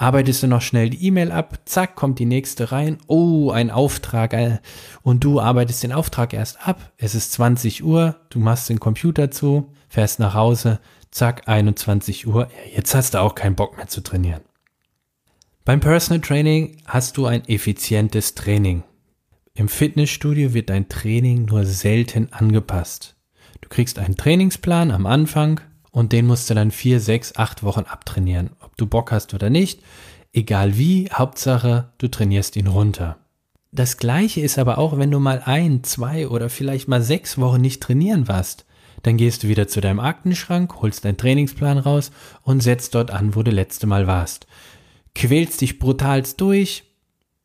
arbeitest 0.00 0.42
du 0.42 0.46
noch 0.46 0.62
schnell 0.62 0.88
die 0.88 1.06
E-Mail 1.06 1.30
ab, 1.30 1.58
zack, 1.66 1.94
kommt 1.94 2.18
die 2.18 2.24
nächste 2.24 2.72
rein, 2.72 2.96
oh, 3.06 3.50
ein 3.50 3.70
Auftrag, 3.70 4.32
äh, 4.32 4.58
und 5.02 5.22
du 5.22 5.40
arbeitest 5.40 5.82
den 5.82 5.92
Auftrag 5.92 6.32
erst 6.32 6.66
ab, 6.66 6.92
es 6.96 7.14
ist 7.14 7.32
20 7.32 7.84
Uhr, 7.84 8.16
du 8.30 8.38
machst 8.38 8.70
den 8.70 8.80
Computer 8.80 9.30
zu, 9.30 9.72
fährst 9.88 10.18
nach 10.18 10.32
Hause, 10.32 10.80
zack, 11.10 11.48
21 11.48 12.26
Uhr, 12.26 12.48
jetzt 12.74 12.94
hast 12.94 13.12
du 13.12 13.20
auch 13.20 13.34
keinen 13.34 13.56
Bock 13.56 13.76
mehr 13.76 13.88
zu 13.88 14.00
trainieren. 14.00 14.40
Beim 15.66 15.80
Personal 15.80 16.22
Training 16.22 16.78
hast 16.86 17.18
du 17.18 17.26
ein 17.26 17.44
effizientes 17.46 18.34
Training. 18.34 18.82
Im 19.52 19.68
Fitnessstudio 19.68 20.54
wird 20.54 20.70
dein 20.70 20.88
Training 20.88 21.44
nur 21.44 21.66
selten 21.66 22.32
angepasst. 22.32 23.16
Du 23.60 23.68
kriegst 23.68 23.98
einen 23.98 24.16
Trainingsplan 24.16 24.90
am 24.92 25.04
Anfang, 25.04 25.60
und 25.90 26.12
den 26.12 26.26
musst 26.26 26.48
du 26.48 26.54
dann 26.54 26.70
vier, 26.70 27.00
sechs, 27.00 27.36
acht 27.36 27.62
Wochen 27.62 27.80
abtrainieren. 27.80 28.50
Du 28.80 28.86
Bock 28.86 29.12
hast 29.12 29.34
oder 29.34 29.50
nicht, 29.50 29.82
egal 30.32 30.78
wie, 30.78 31.10
Hauptsache, 31.12 31.92
du 31.98 32.08
trainierst 32.08 32.56
ihn 32.56 32.66
runter. 32.66 33.18
Das 33.72 33.98
gleiche 33.98 34.40
ist 34.40 34.58
aber 34.58 34.78
auch, 34.78 34.98
wenn 34.98 35.10
du 35.10 35.20
mal 35.20 35.42
ein, 35.44 35.84
zwei 35.84 36.28
oder 36.28 36.48
vielleicht 36.48 36.88
mal 36.88 37.02
sechs 37.02 37.38
Wochen 37.38 37.60
nicht 37.60 37.82
trainieren 37.82 38.26
warst. 38.26 38.64
Dann 39.02 39.16
gehst 39.16 39.42
du 39.42 39.48
wieder 39.48 39.68
zu 39.68 39.80
deinem 39.80 40.00
Aktenschrank, 40.00 40.82
holst 40.82 41.04
deinen 41.04 41.16
Trainingsplan 41.16 41.78
raus 41.78 42.10
und 42.42 42.62
setzt 42.62 42.94
dort 42.94 43.10
an, 43.10 43.34
wo 43.34 43.42
du 43.42 43.50
letzte 43.50 43.86
Mal 43.86 44.06
warst. 44.06 44.46
Quälst 45.14 45.60
dich 45.60 45.78
brutalst 45.78 46.40
durch, 46.40 46.84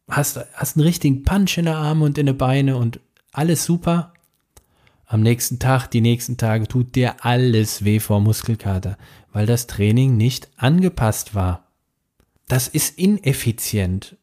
hast, 0.09 0.39
hast 0.53 0.77
einen 0.77 0.85
richtigen 0.85 1.23
Punch 1.23 1.57
in 1.57 1.65
der 1.65 1.77
Arme 1.77 2.05
und 2.05 2.17
in 2.17 2.25
den 2.25 2.37
Beine 2.37 2.77
und 2.77 2.99
alles 3.31 3.65
super 3.65 4.13
am 5.07 5.21
nächsten 5.21 5.59
Tag, 5.59 5.87
die 5.87 6.01
nächsten 6.01 6.37
Tage 6.37 6.67
tut 6.67 6.95
dir 6.95 7.23
alles 7.23 7.83
weh 7.85 7.99
vor 7.99 8.21
Muskelkater, 8.21 8.97
weil 9.31 9.45
das 9.45 9.67
Training 9.67 10.17
nicht 10.17 10.49
angepasst 10.57 11.35
war. 11.35 11.67
Das 12.47 12.67
ist 12.67 12.97
ineffizient. 12.97 14.17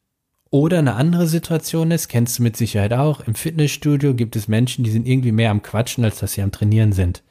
Oder 0.51 0.81
eine 0.81 0.95
andere 0.95 1.29
Situation 1.29 1.91
ist, 1.91 2.09
kennst 2.09 2.39
du 2.39 2.43
mit 2.43 2.57
Sicherheit 2.57 2.93
auch, 2.93 3.21
im 3.21 3.35
Fitnessstudio 3.35 4.15
gibt 4.15 4.37
es 4.37 4.49
Menschen, 4.49 4.85
die 4.85 4.91
sind 4.91 5.09
irgendwie 5.09 5.33
mehr 5.33 5.51
am 5.51 5.63
Quatschen, 5.63 6.05
als 6.05 6.19
dass 6.19 6.35
sie 6.35 6.43
am 6.43 6.53
Trainieren 6.53 6.93
sind. 6.93 7.23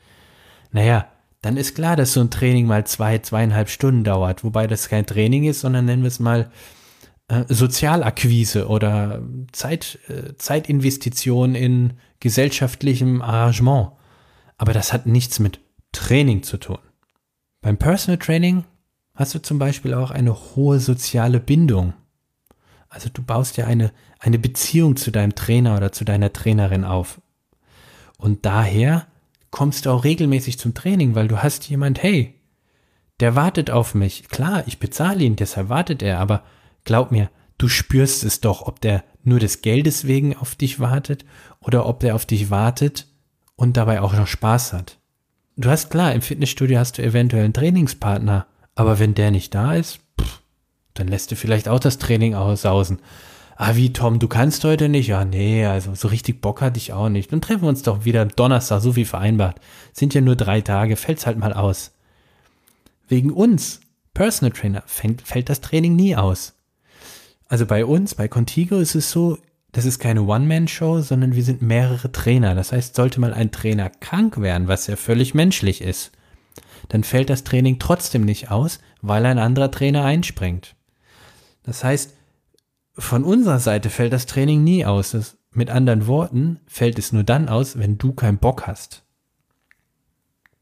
Naja, 0.71 1.07
dann 1.41 1.57
ist 1.57 1.75
klar, 1.75 1.95
dass 1.95 2.13
so 2.13 2.21
ein 2.21 2.31
Training 2.31 2.65
mal 2.65 2.85
zwei, 2.87 3.19
zweieinhalb 3.19 3.69
Stunden 3.69 4.03
dauert, 4.03 4.43
wobei 4.43 4.67
das 4.67 4.89
kein 4.89 5.05
Training 5.05 5.43
ist, 5.43 5.59
sondern 5.59 5.85
nennen 5.85 6.03
wir 6.03 6.07
es 6.07 6.19
mal 6.19 6.51
äh, 7.31 7.45
Sozialakquise 7.47 8.67
oder 8.67 9.21
Zeit, 9.53 9.99
äh, 10.09 10.35
Zeitinvestition 10.35 11.55
in 11.55 11.93
gesellschaftlichem 12.19 13.21
Arrangement. 13.21 13.93
Aber 14.57 14.73
das 14.73 14.91
hat 14.91 15.05
nichts 15.05 15.39
mit 15.39 15.61
Training 15.93 16.43
zu 16.43 16.57
tun. 16.57 16.79
Beim 17.61 17.77
Personal 17.77 18.17
Training 18.17 18.65
hast 19.15 19.33
du 19.33 19.41
zum 19.41 19.59
Beispiel 19.59 19.93
auch 19.93 20.11
eine 20.11 20.35
hohe 20.35 20.81
soziale 20.81 21.39
Bindung. 21.39 21.93
Also 22.89 23.07
du 23.07 23.23
baust 23.23 23.55
ja 23.55 23.65
eine, 23.65 23.93
eine 24.19 24.37
Beziehung 24.37 24.97
zu 24.97 25.09
deinem 25.09 25.33
Trainer 25.33 25.77
oder 25.77 25.93
zu 25.93 26.03
deiner 26.03 26.33
Trainerin 26.33 26.83
auf. 26.83 27.21
Und 28.17 28.45
daher 28.45 29.07
kommst 29.51 29.85
du 29.85 29.91
auch 29.91 30.03
regelmäßig 30.03 30.59
zum 30.59 30.73
Training, 30.73 31.15
weil 31.15 31.29
du 31.29 31.41
hast 31.41 31.69
jemand, 31.69 32.03
hey, 32.03 32.35
der 33.21 33.35
wartet 33.35 33.71
auf 33.71 33.95
mich. 33.95 34.27
Klar, 34.27 34.63
ich 34.67 34.79
bezahle 34.79 35.23
ihn, 35.23 35.37
deshalb 35.37 35.69
wartet 35.69 36.03
er, 36.03 36.19
aber 36.19 36.43
glaub 36.83 37.11
mir, 37.11 37.29
du 37.57 37.67
spürst 37.67 38.23
es 38.23 38.41
doch, 38.41 38.63
ob 38.63 38.81
der 38.81 39.03
nur 39.23 39.39
des 39.39 39.61
Geldes 39.61 40.07
wegen 40.07 40.35
auf 40.35 40.55
dich 40.55 40.79
wartet 40.79 41.25
oder 41.59 41.85
ob 41.85 41.99
der 41.99 42.15
auf 42.15 42.25
dich 42.25 42.49
wartet 42.49 43.07
und 43.55 43.77
dabei 43.77 44.01
auch 44.01 44.13
noch 44.13 44.27
Spaß 44.27 44.73
hat. 44.73 44.97
Du 45.57 45.69
hast 45.69 45.89
klar, 45.89 46.13
im 46.13 46.21
Fitnessstudio 46.21 46.79
hast 46.79 46.97
du 46.97 47.03
eventuell 47.03 47.43
einen 47.43 47.53
Trainingspartner, 47.53 48.47
aber 48.75 48.99
wenn 48.99 49.13
der 49.13 49.31
nicht 49.31 49.53
da 49.53 49.75
ist, 49.75 49.99
pff, 50.19 50.41
dann 50.93 51.07
lässt 51.07 51.31
du 51.31 51.35
vielleicht 51.35 51.67
auch 51.67 51.79
das 51.79 51.97
Training 51.97 52.35
aussausen. 52.35 52.99
Ah, 53.57 53.75
wie 53.75 53.93
Tom, 53.93 54.17
du 54.17 54.27
kannst 54.27 54.63
heute 54.63 54.89
nicht? 54.89 55.07
Ja, 55.07 55.23
nee, 55.23 55.65
also 55.65 55.93
so 55.93 56.07
richtig 56.07 56.41
Bock 56.41 56.61
hatte 56.61 56.79
ich 56.79 56.93
auch 56.93 57.09
nicht. 57.09 57.31
Dann 57.31 57.41
treffen 57.41 57.61
wir 57.61 57.69
uns 57.69 57.83
doch 57.83 58.05
wieder 58.05 58.25
Donnerstag, 58.25 58.81
so 58.81 58.95
wie 58.95 59.05
vereinbart. 59.05 59.59
Sind 59.93 60.15
ja 60.15 60.21
nur 60.21 60.35
drei 60.35 60.61
Tage, 60.61 60.95
fällt's 60.95 61.27
halt 61.27 61.37
mal 61.37 61.53
aus. 61.53 61.91
Wegen 63.07 63.29
uns, 63.29 63.81
Personal 64.15 64.51
Trainer, 64.51 64.83
fällt, 64.87 65.21
fällt 65.21 65.49
das 65.49 65.61
Training 65.61 65.95
nie 65.95 66.15
aus. 66.15 66.55
Also 67.51 67.65
bei 67.65 67.83
uns, 67.83 68.15
bei 68.15 68.29
Contigo 68.29 68.77
ist 68.77 68.95
es 68.95 69.11
so, 69.11 69.37
das 69.73 69.83
ist 69.83 69.99
keine 69.99 70.21
One-Man-Show, 70.21 71.01
sondern 71.01 71.35
wir 71.35 71.43
sind 71.43 71.61
mehrere 71.61 72.09
Trainer. 72.09 72.55
Das 72.55 72.71
heißt, 72.71 72.95
sollte 72.95 73.19
mal 73.19 73.33
ein 73.33 73.51
Trainer 73.51 73.89
krank 73.89 74.39
werden, 74.39 74.69
was 74.69 74.87
ja 74.87 74.95
völlig 74.95 75.33
menschlich 75.33 75.81
ist, 75.81 76.13
dann 76.87 77.03
fällt 77.03 77.29
das 77.29 77.43
Training 77.43 77.77
trotzdem 77.77 78.23
nicht 78.23 78.51
aus, 78.51 78.79
weil 79.01 79.25
ein 79.25 79.37
anderer 79.37 79.69
Trainer 79.69 80.05
einspringt. 80.05 80.77
Das 81.63 81.83
heißt, 81.83 82.13
von 82.93 83.25
unserer 83.25 83.59
Seite 83.59 83.89
fällt 83.89 84.13
das 84.13 84.27
Training 84.27 84.63
nie 84.63 84.85
aus. 84.85 85.11
Das, 85.11 85.37
mit 85.51 85.69
anderen 85.69 86.07
Worten, 86.07 86.61
fällt 86.67 86.97
es 86.97 87.11
nur 87.11 87.25
dann 87.25 87.49
aus, 87.49 87.77
wenn 87.77 87.97
du 87.97 88.13
keinen 88.13 88.37
Bock 88.37 88.65
hast. 88.65 89.03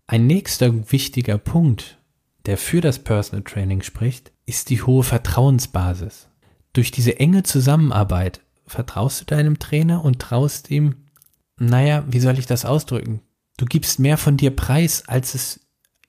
Ein 0.08 0.26
nächster 0.26 0.92
wichtiger 0.92 1.38
Punkt, 1.38 2.00
der 2.48 2.58
für 2.58 2.82
das 2.82 2.98
Personal 2.98 3.44
Training 3.44 3.84
spricht, 3.84 4.32
ist 4.48 4.72
die 4.72 4.82
hohe 4.82 5.04
Vertrauensbasis 5.04 6.29
durch 6.74 6.92
diese 6.92 7.20
enge 7.20 7.44
Zusammenarbeit 7.44 8.42
vertraust 8.68 9.22
du 9.22 9.26
deinem 9.26 9.60
Trainer 9.60 10.04
und 10.04 10.20
traust 10.20 10.70
ihm 10.70 10.96
naja, 11.60 12.06
wie 12.08 12.20
soll 12.20 12.40
ich 12.40 12.46
das 12.46 12.66
ausdrücken? 12.66 13.22
Du 13.58 13.66
gibst 13.66 14.00
mehr 14.00 14.18
von 14.18 14.38
dir 14.38 14.56
preis, 14.56 15.04
als 15.08 15.36
es 15.36 15.60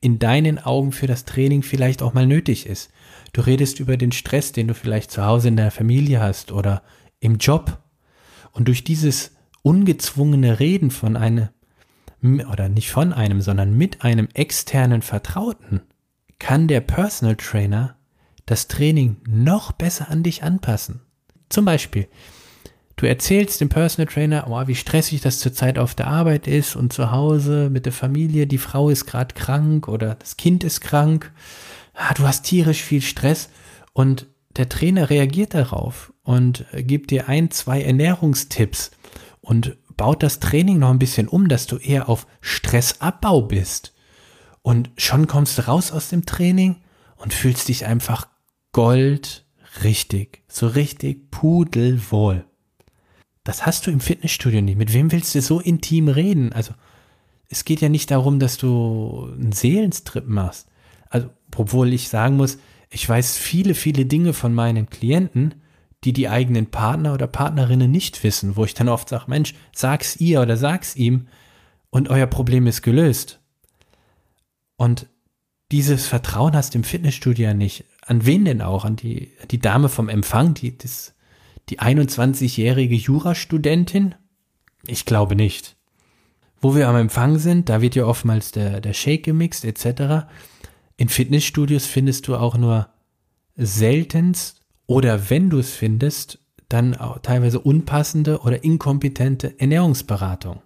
in 0.00 0.18
deinen 0.18 0.58
Augen 0.58 0.92
für 0.92 1.08
das 1.08 1.24
Training 1.24 1.62
vielleicht 1.62 2.02
auch 2.02 2.14
mal 2.14 2.26
nötig 2.26 2.66
ist. 2.66 2.90
Du 3.32 3.42
redest 3.42 3.80
über 3.80 3.96
den 3.96 4.12
Stress, 4.12 4.52
den 4.52 4.68
du 4.68 4.74
vielleicht 4.74 5.10
zu 5.10 5.24
Hause 5.24 5.48
in 5.48 5.56
der 5.56 5.70
Familie 5.70 6.20
hast 6.20 6.52
oder 6.52 6.82
im 7.18 7.36
Job. 7.36 7.78
Und 8.52 8.68
durch 8.68 8.84
dieses 8.84 9.32
ungezwungene 9.62 10.60
Reden 10.60 10.90
von 10.90 11.16
einem, 11.16 11.48
oder 12.22 12.68
nicht 12.68 12.90
von 12.90 13.12
einem, 13.12 13.40
sondern 13.40 13.76
mit 13.76 14.02
einem 14.02 14.28
externen 14.32 15.02
Vertrauten, 15.02 15.82
kann 16.38 16.68
der 16.68 16.80
Personal 16.80 17.36
Trainer 17.36 17.96
das 18.46 18.68
Training 18.68 19.16
noch 19.28 19.72
besser 19.72 20.08
an 20.10 20.22
dich 20.22 20.42
anpassen. 20.42 21.00
Zum 21.48 21.64
Beispiel, 21.64 22.08
du 22.96 23.06
erzählst 23.06 23.60
dem 23.60 23.68
Personal 23.68 24.12
Trainer, 24.12 24.46
oh, 24.48 24.66
wie 24.66 24.74
stressig 24.74 25.20
das 25.20 25.40
zurzeit 25.40 25.78
auf 25.78 25.94
der 25.94 26.06
Arbeit 26.06 26.46
ist 26.46 26.76
und 26.76 26.92
zu 26.92 27.10
Hause 27.10 27.70
mit 27.70 27.86
der 27.86 27.92
Familie, 27.92 28.46
die 28.46 28.58
Frau 28.58 28.88
ist 28.88 29.06
gerade 29.06 29.34
krank 29.34 29.88
oder 29.88 30.14
das 30.14 30.36
Kind 30.36 30.64
ist 30.64 30.80
krank, 30.80 31.32
ah, 31.94 32.14
du 32.14 32.24
hast 32.24 32.42
tierisch 32.42 32.82
viel 32.82 33.02
Stress 33.02 33.48
und 33.92 34.26
der 34.56 34.68
Trainer 34.68 35.10
reagiert 35.10 35.54
darauf 35.54 36.12
und 36.22 36.66
gibt 36.74 37.10
dir 37.10 37.28
ein, 37.28 37.50
zwei 37.50 37.82
Ernährungstipps 37.82 38.90
und 39.40 39.76
baut 39.96 40.22
das 40.22 40.40
Training 40.40 40.78
noch 40.78 40.90
ein 40.90 40.98
bisschen 40.98 41.28
um, 41.28 41.48
dass 41.48 41.66
du 41.66 41.76
eher 41.76 42.08
auf 42.08 42.26
Stressabbau 42.40 43.42
bist. 43.42 43.92
Und 44.62 44.90
schon 44.96 45.26
kommst 45.26 45.58
du 45.58 45.66
raus 45.66 45.92
aus 45.92 46.08
dem 46.08 46.26
Training 46.26 46.76
und 47.20 47.34
fühlst 47.34 47.68
dich 47.68 47.86
einfach 47.86 48.28
Gold 48.72 49.44
richtig, 49.84 50.42
so 50.48 50.66
richtig 50.66 51.30
pudelwohl. 51.30 52.44
Das 53.44 53.66
hast 53.66 53.86
du 53.86 53.90
im 53.90 54.00
Fitnessstudio 54.00 54.60
nicht. 54.62 54.78
Mit 54.78 54.92
wem 54.92 55.12
willst 55.12 55.34
du 55.34 55.42
so 55.42 55.60
intim 55.60 56.08
reden? 56.08 56.52
Also, 56.52 56.72
es 57.48 57.64
geht 57.64 57.80
ja 57.80 57.88
nicht 57.88 58.10
darum, 58.10 58.38
dass 58.38 58.56
du 58.56 59.28
einen 59.32 59.52
Seelenstrip 59.52 60.26
machst. 60.26 60.68
Also, 61.08 61.28
obwohl 61.56 61.92
ich 61.92 62.08
sagen 62.08 62.36
muss, 62.36 62.58
ich 62.90 63.08
weiß 63.08 63.36
viele, 63.36 63.74
viele 63.74 64.06
Dinge 64.06 64.32
von 64.32 64.54
meinen 64.54 64.88
Klienten, 64.88 65.54
die 66.04 66.12
die 66.12 66.28
eigenen 66.28 66.66
Partner 66.66 67.12
oder 67.12 67.26
Partnerinnen 67.26 67.90
nicht 67.90 68.22
wissen, 68.24 68.56
wo 68.56 68.64
ich 68.64 68.74
dann 68.74 68.88
oft 68.88 69.08
sage, 69.10 69.24
Mensch, 69.28 69.54
sag's 69.72 70.16
ihr 70.16 70.40
oder 70.40 70.56
sag's 70.56 70.96
ihm 70.96 71.26
und 71.90 72.08
euer 72.08 72.26
Problem 72.26 72.66
ist 72.66 72.82
gelöst. 72.82 73.40
Und 74.76 75.06
dieses 75.72 76.06
Vertrauen 76.06 76.54
hast 76.54 76.74
im 76.74 76.84
Fitnessstudio 76.84 77.48
ja 77.48 77.54
nicht. 77.54 77.84
An 78.02 78.26
wen 78.26 78.44
denn 78.44 78.62
auch? 78.62 78.84
An 78.84 78.96
die, 78.96 79.30
die 79.50 79.60
Dame 79.60 79.88
vom 79.88 80.08
Empfang, 80.08 80.54
die, 80.54 80.76
das, 80.76 81.14
die 81.68 81.78
21-jährige 81.78 82.96
Jurastudentin? 82.96 84.14
Ich 84.86 85.04
glaube 85.04 85.36
nicht. 85.36 85.76
Wo 86.60 86.74
wir 86.74 86.88
am 86.88 86.96
Empfang 86.96 87.38
sind, 87.38 87.68
da 87.68 87.80
wird 87.80 87.94
ja 87.94 88.04
oftmals 88.04 88.52
der, 88.52 88.80
der 88.80 88.92
Shake 88.92 89.24
gemixt 89.24 89.64
etc. 89.64 90.26
In 90.96 91.08
Fitnessstudios 91.08 91.86
findest 91.86 92.28
du 92.28 92.36
auch 92.36 92.56
nur 92.56 92.88
seltenst 93.56 94.60
oder 94.86 95.30
wenn 95.30 95.50
du 95.50 95.58
es 95.58 95.70
findest, 95.70 96.38
dann 96.68 96.96
teilweise 97.22 97.60
unpassende 97.60 98.40
oder 98.40 98.64
inkompetente 98.64 99.58
Ernährungsberatung. 99.58 100.60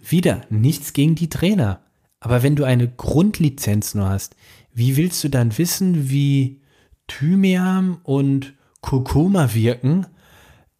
Wieder 0.00 0.42
nichts 0.50 0.92
gegen 0.92 1.14
die 1.14 1.28
Trainer. 1.28 1.83
Aber 2.24 2.42
wenn 2.42 2.56
du 2.56 2.64
eine 2.64 2.88
Grundlizenz 2.88 3.94
nur 3.94 4.08
hast, 4.08 4.34
wie 4.72 4.96
willst 4.96 5.22
du 5.24 5.28
dann 5.28 5.58
wissen, 5.58 6.08
wie 6.08 6.62
Thymian 7.06 7.98
und 8.02 8.54
Kurkuma 8.80 9.52
wirken 9.52 10.06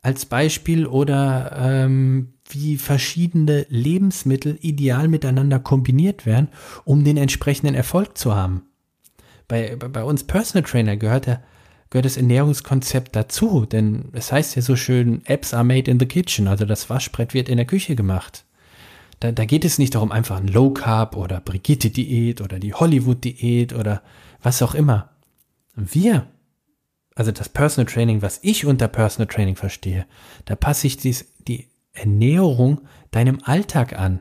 als 0.00 0.24
Beispiel 0.24 0.86
oder 0.86 1.54
ähm, 1.54 2.32
wie 2.48 2.78
verschiedene 2.78 3.66
Lebensmittel 3.68 4.58
ideal 4.62 5.06
miteinander 5.06 5.58
kombiniert 5.58 6.24
werden, 6.24 6.48
um 6.86 7.04
den 7.04 7.18
entsprechenden 7.18 7.74
Erfolg 7.74 8.16
zu 8.16 8.34
haben? 8.34 8.62
Bei, 9.46 9.76
bei, 9.76 10.02
uns 10.02 10.24
Personal 10.24 10.66
Trainer 10.66 10.96
gehört 10.96 11.26
der 11.26 11.42
gehört 11.90 12.06
das 12.06 12.16
Ernährungskonzept 12.16 13.14
dazu, 13.14 13.66
denn 13.66 14.06
es 14.12 14.32
heißt 14.32 14.56
ja 14.56 14.62
so 14.62 14.76
schön, 14.76 15.20
Apps 15.26 15.52
are 15.52 15.62
made 15.62 15.90
in 15.90 16.00
the 16.00 16.06
kitchen, 16.06 16.48
also 16.48 16.64
das 16.64 16.88
Waschbrett 16.88 17.34
wird 17.34 17.50
in 17.50 17.58
der 17.58 17.66
Küche 17.66 17.96
gemacht. 17.96 18.46
Da, 19.20 19.32
da 19.32 19.44
geht 19.44 19.64
es 19.64 19.78
nicht 19.78 19.94
darum, 19.94 20.12
einfach 20.12 20.36
ein 20.36 20.48
Low 20.48 20.70
Carb 20.70 21.16
oder 21.16 21.40
Brigitte-Diät 21.40 22.40
oder 22.40 22.58
die 22.58 22.74
Hollywood-Diät 22.74 23.72
oder 23.72 24.02
was 24.42 24.62
auch 24.62 24.74
immer. 24.74 25.10
Wir, 25.74 26.26
also 27.14 27.32
das 27.32 27.48
Personal 27.48 27.90
Training, 27.90 28.22
was 28.22 28.40
ich 28.42 28.66
unter 28.66 28.88
Personal 28.88 29.28
Training 29.28 29.56
verstehe, 29.56 30.06
da 30.44 30.56
passe 30.56 30.86
ich 30.86 30.96
dies, 30.96 31.26
die 31.46 31.68
Ernährung 31.92 32.82
deinem 33.10 33.40
Alltag 33.44 33.98
an. 33.98 34.20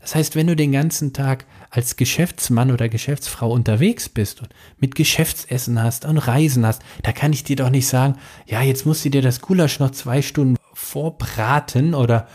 Das 0.00 0.16
heißt, 0.16 0.34
wenn 0.34 0.48
du 0.48 0.56
den 0.56 0.72
ganzen 0.72 1.12
Tag 1.12 1.46
als 1.70 1.96
Geschäftsmann 1.96 2.72
oder 2.72 2.88
Geschäftsfrau 2.88 3.50
unterwegs 3.50 4.08
bist 4.08 4.40
und 4.40 4.48
mit 4.78 4.96
Geschäftsessen 4.96 5.80
hast 5.80 6.04
und 6.04 6.18
Reisen 6.18 6.66
hast, 6.66 6.82
da 7.04 7.12
kann 7.12 7.32
ich 7.32 7.44
dir 7.44 7.54
doch 7.54 7.70
nicht 7.70 7.86
sagen, 7.86 8.18
ja, 8.46 8.62
jetzt 8.62 8.84
musst 8.84 9.04
du 9.04 9.10
dir 9.10 9.22
das 9.22 9.40
Gulasch 9.40 9.78
noch 9.78 9.92
zwei 9.92 10.20
Stunden 10.20 10.56
vorbraten 10.74 11.94
oder 11.94 12.26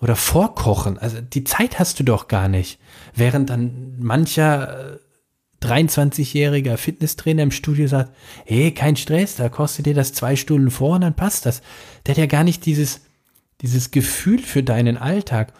oder 0.00 0.16
vorkochen. 0.16 0.98
Also 0.98 1.20
die 1.20 1.44
Zeit 1.44 1.78
hast 1.78 1.98
du 1.98 2.04
doch 2.04 2.28
gar 2.28 2.48
nicht. 2.48 2.78
Während 3.14 3.50
dann 3.50 3.96
mancher 3.98 4.98
23-jähriger 5.62 6.74
äh, 6.74 6.76
Fitnesstrainer 6.76 7.42
im 7.42 7.50
Studio 7.50 7.86
sagt, 7.88 8.12
hey, 8.44 8.72
kein 8.72 8.96
Stress, 8.96 9.36
da 9.36 9.48
kostet 9.48 9.86
dir 9.86 9.94
das 9.94 10.12
zwei 10.12 10.36
Stunden 10.36 10.70
vor 10.70 10.96
und 10.96 11.00
dann 11.02 11.14
passt 11.14 11.46
das. 11.46 11.62
Der 12.04 12.14
hat 12.14 12.18
ja 12.18 12.26
gar 12.26 12.44
nicht 12.44 12.66
dieses, 12.66 13.00
dieses 13.62 13.90
Gefühl 13.90 14.38
für 14.40 14.62
deinen 14.62 14.96
Alltag 14.96 15.52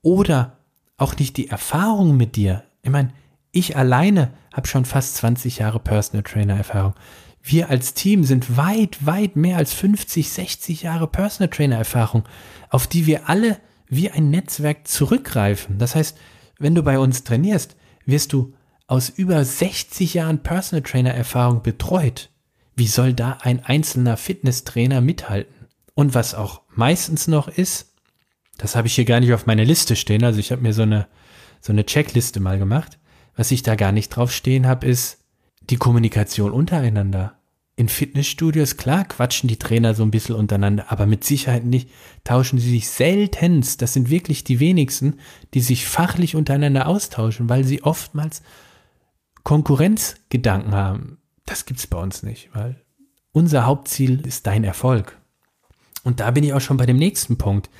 oder 0.00 0.56
auch 0.96 1.16
nicht 1.16 1.36
die 1.36 1.48
Erfahrung 1.48 2.16
mit 2.16 2.36
dir. 2.36 2.64
Ich 2.82 2.90
meine, 2.90 3.12
ich 3.50 3.76
alleine 3.76 4.32
habe 4.52 4.66
schon 4.66 4.84
fast 4.84 5.16
20 5.16 5.58
Jahre 5.58 5.78
Personal 5.78 6.22
Trainer 6.22 6.56
Erfahrung. 6.56 6.94
Wir 7.42 7.70
als 7.70 7.94
Team 7.94 8.24
sind 8.24 8.56
weit, 8.56 9.04
weit 9.04 9.36
mehr 9.36 9.56
als 9.56 9.74
50, 9.74 10.30
60 10.30 10.82
Jahre 10.82 11.06
Personal 11.08 11.50
Trainer 11.50 11.76
Erfahrung, 11.76 12.24
auf 12.70 12.86
die 12.86 13.06
wir 13.06 13.28
alle 13.28 13.58
wie 13.92 14.10
ein 14.10 14.30
Netzwerk 14.30 14.88
zurückgreifen. 14.88 15.76
Das 15.76 15.94
heißt, 15.94 16.16
wenn 16.58 16.74
du 16.74 16.82
bei 16.82 16.98
uns 16.98 17.24
trainierst, 17.24 17.76
wirst 18.06 18.32
du 18.32 18.54
aus 18.86 19.10
über 19.10 19.44
60 19.44 20.14
Jahren 20.14 20.42
Personal 20.42 20.82
Trainer 20.82 21.12
Erfahrung 21.12 21.62
betreut. 21.62 22.30
Wie 22.74 22.86
soll 22.86 23.12
da 23.12 23.38
ein 23.42 23.62
einzelner 23.62 24.16
Fitnesstrainer 24.16 25.02
mithalten? 25.02 25.66
Und 25.92 26.14
was 26.14 26.34
auch 26.34 26.62
meistens 26.74 27.28
noch 27.28 27.48
ist, 27.48 27.92
das 28.56 28.76
habe 28.76 28.86
ich 28.86 28.94
hier 28.94 29.04
gar 29.04 29.20
nicht 29.20 29.34
auf 29.34 29.44
meiner 29.44 29.64
Liste 29.64 29.94
stehen, 29.94 30.24
also 30.24 30.40
ich 30.40 30.52
habe 30.52 30.62
mir 30.62 30.72
so 30.72 30.82
eine, 30.82 31.06
so 31.60 31.70
eine 31.70 31.84
Checkliste 31.84 32.40
mal 32.40 32.58
gemacht. 32.58 32.98
Was 33.36 33.50
ich 33.50 33.62
da 33.62 33.74
gar 33.74 33.92
nicht 33.92 34.08
drauf 34.08 34.32
stehen 34.32 34.66
habe, 34.66 34.86
ist 34.86 35.18
die 35.68 35.76
Kommunikation 35.76 36.52
untereinander 36.52 37.41
in 37.74 37.88
Fitnessstudios, 37.88 38.76
klar, 38.76 39.04
quatschen 39.04 39.48
die 39.48 39.58
Trainer 39.58 39.94
so 39.94 40.02
ein 40.02 40.10
bisschen 40.10 40.34
untereinander, 40.34 40.86
aber 40.92 41.06
mit 41.06 41.24
Sicherheit 41.24 41.64
nicht, 41.64 41.88
tauschen 42.22 42.58
sie 42.58 42.70
sich 42.70 42.88
seltenst, 42.88 43.80
das 43.80 43.94
sind 43.94 44.10
wirklich 44.10 44.44
die 44.44 44.60
wenigsten, 44.60 45.18
die 45.54 45.60
sich 45.60 45.86
fachlich 45.86 46.36
untereinander 46.36 46.86
austauschen, 46.86 47.48
weil 47.48 47.64
sie 47.64 47.82
oftmals 47.82 48.42
Konkurrenzgedanken 49.42 50.72
haben. 50.74 51.18
Das 51.46 51.64
gibt's 51.64 51.86
bei 51.86 51.98
uns 51.98 52.22
nicht, 52.22 52.50
weil 52.52 52.80
unser 53.32 53.64
Hauptziel 53.64 54.26
ist 54.26 54.46
dein 54.46 54.64
Erfolg. 54.64 55.18
Und 56.04 56.20
da 56.20 56.30
bin 56.30 56.44
ich 56.44 56.52
auch 56.52 56.60
schon 56.60 56.76
bei 56.76 56.86
dem 56.86 56.98
nächsten 56.98 57.38
Punkt. 57.38 57.70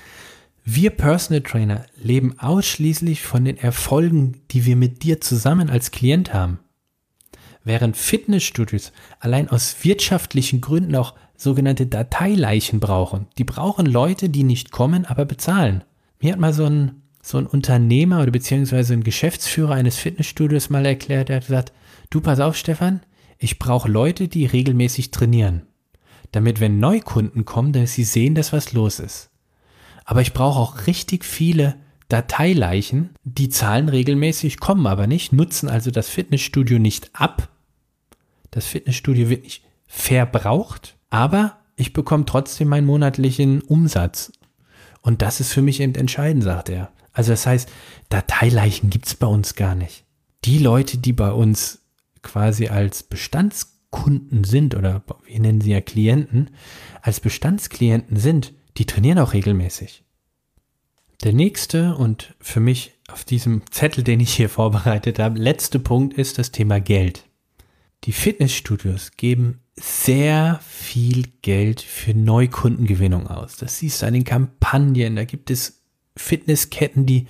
Wir 0.64 0.90
Personal 0.90 1.42
Trainer 1.42 1.84
leben 1.96 2.38
ausschließlich 2.38 3.22
von 3.22 3.44
den 3.44 3.58
Erfolgen, 3.58 4.40
die 4.52 4.64
wir 4.64 4.76
mit 4.76 5.02
dir 5.02 5.20
zusammen 5.20 5.68
als 5.68 5.90
Klient 5.90 6.32
haben 6.32 6.60
während 7.64 7.96
Fitnessstudios 7.96 8.92
allein 9.20 9.48
aus 9.48 9.76
wirtschaftlichen 9.82 10.60
Gründen 10.60 10.96
auch 10.96 11.14
sogenannte 11.36 11.86
Dateileichen 11.86 12.80
brauchen. 12.80 13.26
Die 13.38 13.44
brauchen 13.44 13.86
Leute, 13.86 14.28
die 14.28 14.44
nicht 14.44 14.70
kommen, 14.70 15.04
aber 15.04 15.24
bezahlen. 15.24 15.84
Mir 16.20 16.32
hat 16.32 16.40
mal 16.40 16.52
so 16.52 16.64
ein, 16.64 17.02
so 17.22 17.38
ein 17.38 17.46
Unternehmer 17.46 18.22
oder 18.22 18.30
beziehungsweise 18.30 18.94
ein 18.94 19.04
Geschäftsführer 19.04 19.74
eines 19.74 19.96
Fitnessstudios 19.96 20.70
mal 20.70 20.86
erklärt, 20.86 21.28
der 21.28 21.36
hat 21.36 21.46
gesagt, 21.46 21.72
du 22.10 22.20
pass 22.20 22.40
auf, 22.40 22.56
Stefan, 22.56 23.00
ich 23.38 23.58
brauche 23.58 23.90
Leute, 23.90 24.28
die 24.28 24.46
regelmäßig 24.46 25.10
trainieren. 25.10 25.62
Damit, 26.30 26.60
wenn 26.60 26.78
Neukunden 26.78 27.44
kommen, 27.44 27.72
dass 27.72 27.92
sie 27.92 28.04
sehen, 28.04 28.34
dass 28.34 28.52
was 28.52 28.72
los 28.72 29.00
ist. 29.00 29.30
Aber 30.04 30.22
ich 30.22 30.32
brauche 30.32 30.58
auch 30.58 30.86
richtig 30.86 31.24
viele 31.24 31.76
Dateileichen, 32.08 33.10
die 33.24 33.48
zahlen 33.48 33.88
regelmäßig, 33.88 34.60
kommen 34.60 34.86
aber 34.86 35.06
nicht, 35.06 35.32
nutzen 35.32 35.68
also 35.68 35.90
das 35.90 36.08
Fitnessstudio 36.08 36.78
nicht 36.78 37.10
ab, 37.14 37.48
das 38.52 38.66
Fitnessstudio 38.66 39.28
wird 39.28 39.42
nicht 39.42 39.64
verbraucht, 39.88 40.96
aber 41.10 41.58
ich 41.74 41.92
bekomme 41.92 42.24
trotzdem 42.24 42.68
meinen 42.68 42.86
monatlichen 42.86 43.60
Umsatz. 43.62 44.30
Und 45.00 45.20
das 45.20 45.40
ist 45.40 45.52
für 45.52 45.62
mich 45.62 45.80
eben 45.80 45.96
entscheidend, 45.96 46.44
sagt 46.44 46.68
er. 46.68 46.92
Also 47.12 47.32
das 47.32 47.46
heißt, 47.46 47.68
Dateileichen 48.08 48.88
gibt 48.88 49.06
es 49.06 49.14
bei 49.14 49.26
uns 49.26 49.56
gar 49.56 49.74
nicht. 49.74 50.04
Die 50.44 50.58
Leute, 50.58 50.98
die 50.98 51.12
bei 51.12 51.32
uns 51.32 51.82
quasi 52.22 52.68
als 52.68 53.02
Bestandskunden 53.02 54.44
sind, 54.44 54.74
oder 54.74 55.02
wir 55.26 55.40
nennen 55.40 55.60
sie 55.60 55.72
ja 55.72 55.80
Klienten, 55.80 56.50
als 57.00 57.20
Bestandsklienten 57.20 58.16
sind, 58.16 58.52
die 58.76 58.86
trainieren 58.86 59.18
auch 59.18 59.32
regelmäßig. 59.32 60.04
Der 61.24 61.32
nächste 61.32 61.96
und 61.96 62.34
für 62.40 62.60
mich 62.60 62.92
auf 63.08 63.24
diesem 63.24 63.62
Zettel, 63.70 64.04
den 64.04 64.20
ich 64.20 64.34
hier 64.34 64.48
vorbereitet 64.50 65.18
habe, 65.18 65.38
letzte 65.38 65.78
Punkt 65.78 66.14
ist 66.14 66.38
das 66.38 66.52
Thema 66.52 66.80
Geld. 66.80 67.24
Die 68.04 68.12
Fitnessstudios 68.12 69.12
geben 69.16 69.60
sehr 69.76 70.60
viel 70.66 71.24
Geld 71.42 71.80
für 71.80 72.14
Neukundengewinnung 72.14 73.28
aus. 73.28 73.56
Das 73.56 73.78
siehst 73.78 74.02
du 74.02 74.06
an 74.06 74.14
den 74.14 74.24
Kampagnen. 74.24 75.16
Da 75.16 75.24
gibt 75.24 75.50
es 75.50 75.82
Fitnessketten, 76.16 77.06
die 77.06 77.26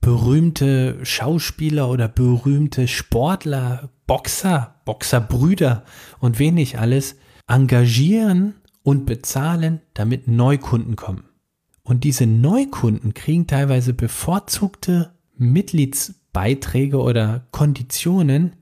berühmte 0.00 1.04
Schauspieler 1.04 1.90
oder 1.90 2.08
berühmte 2.08 2.86
Sportler, 2.86 3.90
Boxer, 4.06 4.76
Boxerbrüder 4.84 5.84
und 6.20 6.38
wenig 6.38 6.78
alles 6.78 7.16
engagieren 7.48 8.54
und 8.82 9.06
bezahlen, 9.06 9.80
damit 9.94 10.28
Neukunden 10.28 10.94
kommen. 10.94 11.24
Und 11.82 12.04
diese 12.04 12.26
Neukunden 12.26 13.14
kriegen 13.14 13.46
teilweise 13.46 13.94
bevorzugte 13.94 15.12
Mitgliedsbeiträge 15.36 16.98
oder 16.98 17.46
Konditionen, 17.50 18.55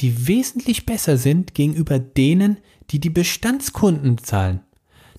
die 0.00 0.26
wesentlich 0.26 0.86
besser 0.86 1.16
sind 1.16 1.54
gegenüber 1.54 1.98
denen, 1.98 2.58
die 2.90 3.00
die 3.00 3.10
Bestandskunden 3.10 4.18
zahlen. 4.18 4.60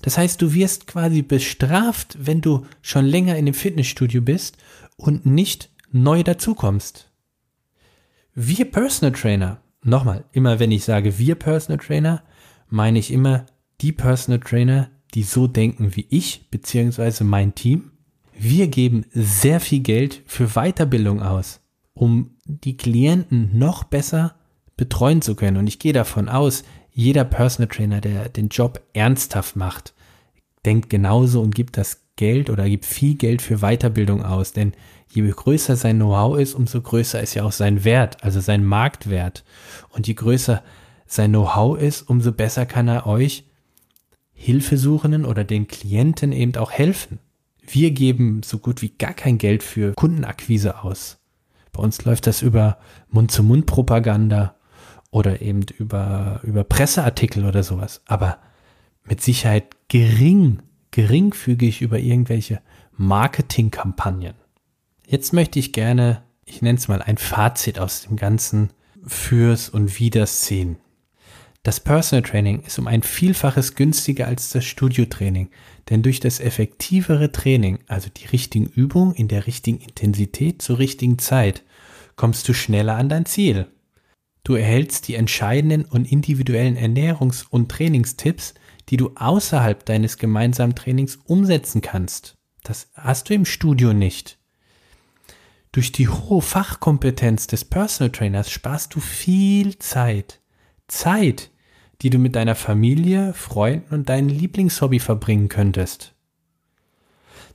Das 0.01 0.17
heißt, 0.17 0.41
du 0.41 0.53
wirst 0.53 0.87
quasi 0.87 1.21
bestraft, 1.21 2.17
wenn 2.19 2.41
du 2.41 2.65
schon 2.81 3.05
länger 3.05 3.35
in 3.37 3.45
dem 3.45 3.55
Fitnessstudio 3.55 4.21
bist 4.21 4.57
und 4.95 5.25
nicht 5.25 5.71
neu 5.91 6.23
dazukommst. 6.23 7.11
Wir 8.35 8.65
Personal 8.65 9.13
Trainer, 9.13 9.61
nochmal, 9.83 10.25
immer 10.31 10.59
wenn 10.59 10.71
ich 10.71 10.83
sage 10.83 11.17
wir 11.17 11.35
Personal 11.35 11.83
Trainer, 11.83 12.23
meine 12.69 12.99
ich 12.99 13.11
immer 13.11 13.47
die 13.81 13.91
Personal 13.91 14.39
Trainer, 14.39 14.91
die 15.13 15.23
so 15.23 15.47
denken 15.47 15.95
wie 15.95 16.05
ich 16.09 16.49
bzw. 16.51 17.23
mein 17.23 17.55
Team. 17.55 17.91
Wir 18.37 18.67
geben 18.67 19.05
sehr 19.11 19.59
viel 19.59 19.79
Geld 19.79 20.21
für 20.27 20.49
Weiterbildung 20.49 21.23
aus, 21.23 21.61
um 21.93 22.37
die 22.45 22.77
Klienten 22.77 23.57
noch 23.57 23.83
besser 23.83 24.35
betreuen 24.77 25.21
zu 25.21 25.35
können. 25.35 25.57
Und 25.57 25.67
ich 25.67 25.79
gehe 25.79 25.93
davon 25.93 26.29
aus, 26.29 26.63
jeder 26.91 27.25
Personal 27.25 27.67
Trainer, 27.67 28.01
der 28.01 28.29
den 28.29 28.47
Job 28.47 28.81
ernsthaft 28.93 29.55
macht, 29.55 29.93
denkt 30.65 30.89
genauso 30.89 31.41
und 31.41 31.53
gibt 31.53 31.77
das 31.77 32.01
Geld 32.15 32.49
oder 32.49 32.67
gibt 32.67 32.85
viel 32.85 33.15
Geld 33.15 33.41
für 33.41 33.57
Weiterbildung 33.57 34.23
aus. 34.23 34.53
Denn 34.53 34.73
je 35.09 35.27
größer 35.29 35.75
sein 35.75 35.97
Know-how 35.97 36.37
ist, 36.37 36.53
umso 36.53 36.81
größer 36.81 37.21
ist 37.21 37.33
ja 37.33 37.43
auch 37.43 37.51
sein 37.51 37.83
Wert, 37.83 38.23
also 38.23 38.39
sein 38.39 38.63
Marktwert. 38.63 39.43
Und 39.89 40.07
je 40.07 40.13
größer 40.13 40.63
sein 41.05 41.31
Know-how 41.31 41.79
ist, 41.79 42.03
umso 42.03 42.31
besser 42.31 42.65
kann 42.65 42.87
er 42.87 43.05
euch 43.05 43.45
Hilfesuchenden 44.33 45.25
oder 45.25 45.43
den 45.43 45.67
Klienten 45.67 46.31
eben 46.31 46.55
auch 46.57 46.71
helfen. 46.71 47.19
Wir 47.61 47.91
geben 47.91 48.41
so 48.43 48.59
gut 48.59 48.81
wie 48.81 48.89
gar 48.89 49.13
kein 49.13 49.37
Geld 49.37 49.63
für 49.63 49.93
Kundenakquise 49.93 50.83
aus. 50.83 51.17
Bei 51.71 51.83
uns 51.83 52.03
läuft 52.05 52.27
das 52.27 52.41
über 52.41 52.77
Mund-zu-Mund-Propaganda 53.09 54.55
oder 55.17 55.41
eben 55.41 55.63
über, 55.79 56.41
über 56.43 56.63
Presseartikel 56.63 57.43
oder 57.45 57.63
sowas. 57.63 58.01
Aber 58.05 58.37
mit 59.03 59.19
Sicherheit 59.19 59.75
gering, 59.87 60.61
geringfügig 60.91 61.81
über 61.81 61.97
irgendwelche 61.97 62.61
Marketingkampagnen. 62.91 64.35
Jetzt 65.07 65.33
möchte 65.33 65.57
ich 65.57 65.73
gerne, 65.73 66.21
ich 66.45 66.61
nenne 66.61 66.77
es 66.77 66.87
mal 66.87 67.01
ein 67.01 67.17
Fazit 67.17 67.79
aus 67.79 68.03
dem 68.03 68.15
Ganzen 68.15 68.69
fürs 69.07 69.69
und 69.69 69.99
Widers 69.99 70.45
sehen. 70.45 70.77
Das 71.63 71.79
Personal 71.79 72.21
Training 72.21 72.61
ist 72.61 72.77
um 72.77 72.85
ein 72.85 73.01
Vielfaches 73.01 73.73
günstiger 73.73 74.27
als 74.27 74.51
das 74.51 74.65
Studiotraining, 74.65 75.49
denn 75.89 76.03
durch 76.03 76.19
das 76.19 76.39
effektivere 76.39 77.31
Training, 77.31 77.79
also 77.87 78.09
die 78.15 78.27
richtigen 78.27 78.67
Übungen 78.67 79.15
in 79.15 79.27
der 79.27 79.47
richtigen 79.47 79.79
Intensität 79.79 80.61
zur 80.61 80.77
richtigen 80.77 81.17
Zeit, 81.17 81.63
kommst 82.15 82.47
du 82.47 82.53
schneller 82.53 82.95
an 82.95 83.09
dein 83.09 83.25
Ziel. 83.25 83.67
Du 84.47 84.55
erhältst 84.55 85.09
die 85.09 85.15
entscheidenden 85.15 85.83
und 85.83 86.09
individuellen 86.09 86.77
Ernährungs- 86.77 87.45
und 87.49 87.69
Trainingstipps, 87.69 88.53
die 88.87 88.95
du 88.95 89.11
außerhalb 89.13 89.85
deines 89.85 90.17
gemeinsamen 90.17 90.73
Trainings 90.73 91.19
umsetzen 91.25 91.81
kannst. 91.81 92.37
Das 92.63 92.89
hast 92.93 93.27
du 93.27 93.33
im 93.33 93.43
Studio 93.43 93.91
nicht. 93.91 94.39
Durch 95.73 95.91
die 95.91 96.07
hohe 96.07 96.41
Fachkompetenz 96.41 97.47
des 97.47 97.65
Personal 97.65 98.09
Trainers 98.09 98.49
sparst 98.49 98.95
du 98.95 99.01
viel 99.01 99.79
Zeit. 99.79 100.39
Zeit, 100.87 101.51
die 102.01 102.09
du 102.09 102.17
mit 102.17 102.37
deiner 102.37 102.55
Familie, 102.55 103.33
Freunden 103.33 103.93
und 103.93 104.07
deinem 104.07 104.29
Lieblingshobby 104.29 104.99
verbringen 104.99 105.49
könntest. 105.49 106.15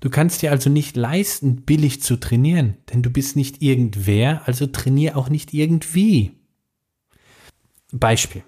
Du 0.00 0.10
kannst 0.10 0.42
dir 0.42 0.50
also 0.50 0.68
nicht 0.68 0.94
leisten, 0.94 1.62
billig 1.62 2.02
zu 2.02 2.16
trainieren, 2.16 2.76
denn 2.92 3.00
du 3.02 3.08
bist 3.08 3.34
nicht 3.34 3.62
irgendwer, 3.62 4.46
also 4.46 4.66
trainier 4.66 5.16
auch 5.16 5.30
nicht 5.30 5.54
irgendwie. 5.54 6.32
Beispiel. 7.98 8.44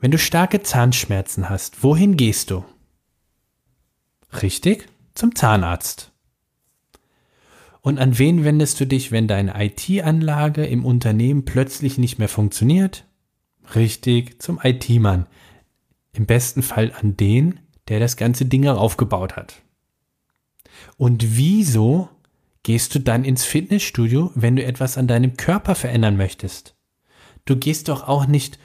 Wenn 0.00 0.10
du 0.10 0.18
starke 0.18 0.62
Zahnschmerzen 0.62 1.48
hast, 1.48 1.82
wohin 1.82 2.16
gehst 2.16 2.50
du? 2.50 2.64
Richtig, 4.42 4.88
zum 5.14 5.34
Zahnarzt. 5.34 6.12
Und 7.80 7.98
an 7.98 8.18
wen 8.18 8.44
wendest 8.44 8.80
du 8.80 8.86
dich, 8.86 9.12
wenn 9.12 9.28
deine 9.28 9.62
IT-Anlage 9.62 10.64
im 10.64 10.84
Unternehmen 10.84 11.44
plötzlich 11.44 11.98
nicht 11.98 12.18
mehr 12.18 12.28
funktioniert? 12.28 13.04
Richtig, 13.74 14.40
zum 14.42 14.58
IT-Mann. 14.62 15.26
Im 16.12 16.26
besten 16.26 16.62
Fall 16.62 16.92
an 16.98 17.16
den, 17.16 17.60
der 17.88 18.00
das 18.00 18.16
ganze 18.16 18.46
Ding 18.46 18.66
aufgebaut 18.66 19.36
hat. 19.36 19.62
Und 20.96 21.36
wieso 21.36 22.08
gehst 22.62 22.94
du 22.94 23.00
dann 23.00 23.24
ins 23.24 23.44
Fitnessstudio, 23.44 24.32
wenn 24.34 24.56
du 24.56 24.64
etwas 24.64 24.96
an 24.96 25.06
deinem 25.06 25.36
Körper 25.36 25.74
verändern 25.74 26.16
möchtest? 26.16 26.74
Du 27.44 27.56
gehst 27.56 27.88
doch 27.88 28.08
auch 28.08 28.26
nicht 28.26 28.58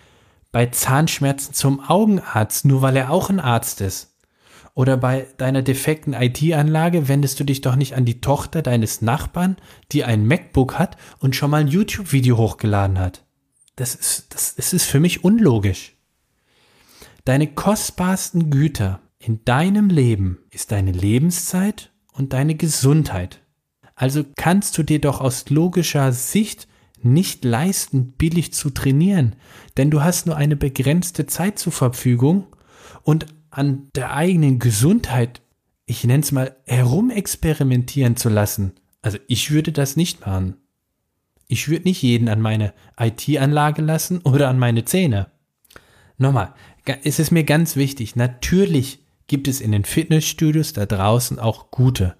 bei 0.52 0.68
Zahnschmerzen 0.68 1.54
zum 1.54 1.80
Augenarzt, 1.80 2.66
nur 2.66 2.82
weil 2.82 2.96
er 2.96 3.12
auch 3.12 3.30
ein 3.30 3.40
Arzt 3.40 3.82
ist. 3.82 4.16
Oder 4.74 4.96
bei 4.98 5.28
deiner 5.38 5.62
defekten 5.62 6.14
IT-Anlage 6.14 7.08
wendest 7.08 7.40
du 7.40 7.44
dich 7.44 7.60
doch 7.60 7.76
nicht 7.76 7.96
an 7.96 8.06
die 8.06 8.22
Tochter 8.22 8.62
deines 8.62 9.02
Nachbarn, 9.02 9.58
die 9.92 10.06
ein 10.06 10.26
MacBook 10.26 10.80
hat 10.80 10.96
und 11.20 11.36
schon 11.36 11.52
mal 11.52 11.62
ein 11.62 11.68
YouTube-Video 11.68 12.38
hochgeladen 12.38 12.98
hat. 12.98 13.26
Das 13.76 13.94
ist, 13.94 14.34
das, 14.34 14.56
das 14.56 14.72
ist 14.72 14.86
für 14.86 15.00
mich 15.00 15.24
unlogisch. 15.24 15.98
Deine 17.26 17.48
kostbarsten 17.48 18.50
Güter 18.50 19.02
in 19.20 19.44
deinem 19.44 19.90
Leben 19.90 20.40
ist 20.50 20.72
deine 20.72 20.94
Lebenszeit 20.94 21.92
und 22.14 22.32
deine 22.32 22.56
Gesundheit. 22.56 23.42
Also 23.96 24.24
kannst 24.38 24.78
du 24.78 24.84
dir 24.84 25.02
doch 25.02 25.20
aus 25.20 25.50
logischer 25.50 26.14
Sicht 26.14 26.69
nicht 27.04 27.44
leisten, 27.46 28.14
billig 28.14 28.54
zu 28.54 28.70
trainieren, 28.70 29.36
denn 29.78 29.92
du 29.92 30.02
hast 30.02 30.26
nur 30.26 30.36
eine 30.36 30.56
begrenzte 30.56 31.26
Zeit 31.26 31.60
zur 31.60 31.72
Verfügung 31.72 32.48
und 33.04 33.28
an 33.52 33.90
der 33.96 34.14
eigenen 34.14 34.60
Gesundheit, 34.60 35.42
ich 35.86 36.04
nenne 36.04 36.24
es 36.24 36.32
mal, 36.32 36.56
herumexperimentieren 36.66 38.16
zu 38.16 38.30
lassen. 38.30 38.74
Also 39.02 39.18
ich 39.28 39.52
würde 39.52 39.72
das 39.72 39.96
nicht 39.96 40.26
machen. 40.26 40.58
Ich 41.48 41.68
würde 41.68 41.86
nicht 41.86 42.02
jeden 42.04 42.30
an 42.30 42.42
meine 42.42 42.74
IT-Anlage 43.00 43.82
lassen 43.82 44.20
oder 44.20 44.50
an 44.50 44.60
meine 44.60 44.86
Zähne. 44.86 45.32
Nochmal, 46.18 46.54
es 47.04 47.18
ist 47.18 47.32
mir 47.32 47.44
ganz 47.44 47.76
wichtig, 47.76 48.16
natürlich 48.16 49.00
gibt 49.28 49.48
es 49.48 49.62
in 49.62 49.72
den 49.72 49.86
Fitnessstudios 49.86 50.74
da 50.74 50.86
draußen 50.86 51.40
auch 51.40 51.72
gute, 51.72 52.16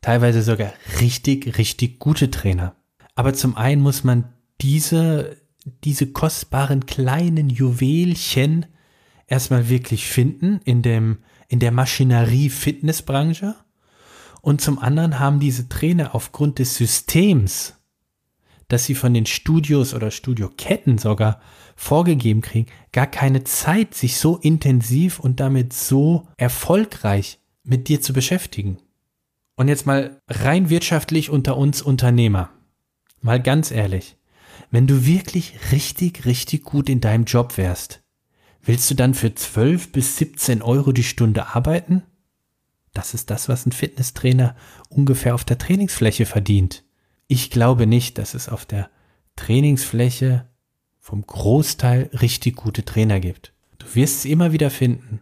teilweise 0.00 0.42
sogar 0.42 0.72
richtig, 1.00 1.56
richtig 1.56 1.98
gute 1.98 2.30
Trainer. 2.30 2.74
Aber 3.14 3.34
zum 3.34 3.56
einen 3.56 3.82
muss 3.82 4.04
man 4.04 4.32
diese, 4.60 5.36
diese 5.84 6.12
kostbaren 6.12 6.86
kleinen 6.86 7.48
Juwelchen 7.48 8.66
erstmal 9.26 9.68
wirklich 9.68 10.06
finden 10.06 10.60
in 10.64 10.82
dem, 10.82 11.18
in 11.48 11.60
der 11.60 11.72
Maschinerie-Fitnessbranche. 11.72 13.54
Und 14.40 14.60
zum 14.60 14.78
anderen 14.78 15.18
haben 15.18 15.40
diese 15.40 15.68
Trainer 15.68 16.14
aufgrund 16.14 16.58
des 16.58 16.76
Systems, 16.76 17.74
dass 18.68 18.84
sie 18.84 18.94
von 18.94 19.14
den 19.14 19.26
Studios 19.26 19.94
oder 19.94 20.10
Studioketten 20.10 20.98
sogar 20.98 21.40
vorgegeben 21.76 22.40
kriegen, 22.40 22.70
gar 22.92 23.06
keine 23.06 23.44
Zeit, 23.44 23.94
sich 23.94 24.16
so 24.16 24.36
intensiv 24.36 25.18
und 25.18 25.40
damit 25.40 25.72
so 25.72 26.28
erfolgreich 26.36 27.40
mit 27.62 27.88
dir 27.88 28.00
zu 28.00 28.12
beschäftigen. 28.12 28.78
Und 29.56 29.68
jetzt 29.68 29.86
mal 29.86 30.20
rein 30.28 30.68
wirtschaftlich 30.68 31.30
unter 31.30 31.56
uns 31.56 31.80
Unternehmer. 31.80 32.50
Mal 33.24 33.40
ganz 33.40 33.70
ehrlich, 33.70 34.18
wenn 34.70 34.86
du 34.86 35.06
wirklich 35.06 35.54
richtig, 35.72 36.26
richtig 36.26 36.62
gut 36.62 36.90
in 36.90 37.00
deinem 37.00 37.24
Job 37.24 37.56
wärst, 37.56 38.02
willst 38.62 38.90
du 38.90 38.94
dann 38.94 39.14
für 39.14 39.34
12 39.34 39.92
bis 39.92 40.18
17 40.18 40.60
Euro 40.60 40.92
die 40.92 41.04
Stunde 41.04 41.54
arbeiten? 41.54 42.02
Das 42.92 43.14
ist 43.14 43.30
das, 43.30 43.48
was 43.48 43.64
ein 43.64 43.72
Fitnesstrainer 43.72 44.54
ungefähr 44.90 45.34
auf 45.34 45.44
der 45.44 45.56
Trainingsfläche 45.56 46.26
verdient. 46.26 46.84
Ich 47.26 47.50
glaube 47.50 47.86
nicht, 47.86 48.18
dass 48.18 48.34
es 48.34 48.50
auf 48.50 48.66
der 48.66 48.90
Trainingsfläche 49.36 50.46
vom 51.00 51.26
Großteil 51.26 52.10
richtig 52.20 52.56
gute 52.56 52.84
Trainer 52.84 53.20
gibt. 53.20 53.54
Du 53.78 53.86
wirst 53.94 54.20
sie 54.20 54.32
immer 54.32 54.52
wieder 54.52 54.68
finden. 54.68 55.20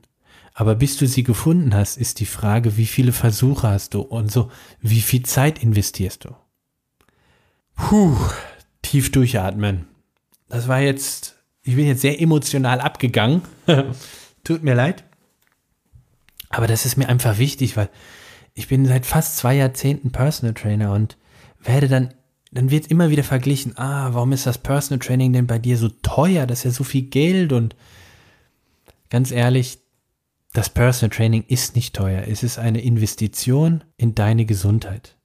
Aber 0.54 0.74
bis 0.74 0.96
du 0.96 1.06
sie 1.06 1.22
gefunden 1.22 1.72
hast, 1.72 1.98
ist 1.98 2.18
die 2.18 2.26
Frage, 2.26 2.76
wie 2.76 2.86
viele 2.86 3.12
Versuche 3.12 3.68
hast 3.68 3.94
du 3.94 4.00
und 4.00 4.28
so, 4.28 4.50
wie 4.80 5.02
viel 5.02 5.22
Zeit 5.22 5.62
investierst 5.62 6.24
du? 6.24 6.34
Puh, 7.76 8.16
tief 8.82 9.12
durchatmen. 9.12 9.86
Das 10.48 10.68
war 10.68 10.80
jetzt, 10.80 11.36
ich 11.62 11.76
bin 11.76 11.86
jetzt 11.86 12.02
sehr 12.02 12.20
emotional 12.20 12.80
abgegangen. 12.80 13.42
Tut 14.44 14.62
mir 14.62 14.74
leid. 14.74 15.04
Aber 16.50 16.66
das 16.66 16.84
ist 16.84 16.96
mir 16.96 17.08
einfach 17.08 17.38
wichtig, 17.38 17.76
weil 17.76 17.88
ich 18.54 18.68
bin 18.68 18.84
seit 18.86 19.06
fast 19.06 19.38
zwei 19.38 19.54
Jahrzehnten 19.54 20.12
Personal 20.12 20.54
Trainer 20.54 20.92
und 20.92 21.16
werde 21.60 21.88
dann, 21.88 22.12
dann 22.50 22.70
wird 22.70 22.88
immer 22.88 23.08
wieder 23.08 23.24
verglichen, 23.24 23.78
ah, 23.78 24.12
warum 24.12 24.32
ist 24.32 24.46
das 24.46 24.58
Personal 24.58 24.98
Training 24.98 25.32
denn 25.32 25.46
bei 25.46 25.58
dir 25.58 25.78
so 25.78 25.88
teuer? 25.88 26.46
Das 26.46 26.58
ist 26.58 26.64
ja 26.64 26.70
so 26.70 26.84
viel 26.84 27.02
Geld 27.02 27.52
und 27.52 27.74
ganz 29.08 29.30
ehrlich, 29.30 29.78
das 30.52 30.68
Personal 30.68 31.16
Training 31.16 31.44
ist 31.48 31.76
nicht 31.76 31.96
teuer. 31.96 32.24
Es 32.28 32.42
ist 32.42 32.58
eine 32.58 32.82
Investition 32.82 33.84
in 33.96 34.14
deine 34.14 34.44
Gesundheit. 34.44 35.16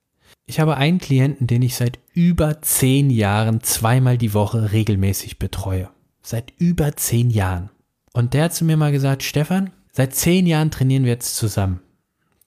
Ich 0.47 0.59
habe 0.59 0.77
einen 0.77 0.97
Klienten, 0.97 1.45
den 1.45 1.61
ich 1.61 1.75
seit 1.75 1.99
über 2.13 2.61
zehn 2.63 3.11
Jahren 3.11 3.61
zweimal 3.61 4.17
die 4.17 4.33
Woche 4.33 4.71
regelmäßig 4.71 5.37
betreue. 5.37 5.89
Seit 6.23 6.51
über 6.57 6.95
zehn 6.95 7.29
Jahren. 7.29 7.69
Und 8.13 8.33
der 8.33 8.45
hat 8.45 8.55
zu 8.55 8.65
mir 8.65 8.77
mal 8.77 8.91
gesagt, 8.91 9.21
Stefan, 9.21 9.69
seit 9.91 10.15
zehn 10.15 10.47
Jahren 10.47 10.71
trainieren 10.71 11.03
wir 11.03 11.11
jetzt 11.11 11.35
zusammen. 11.35 11.81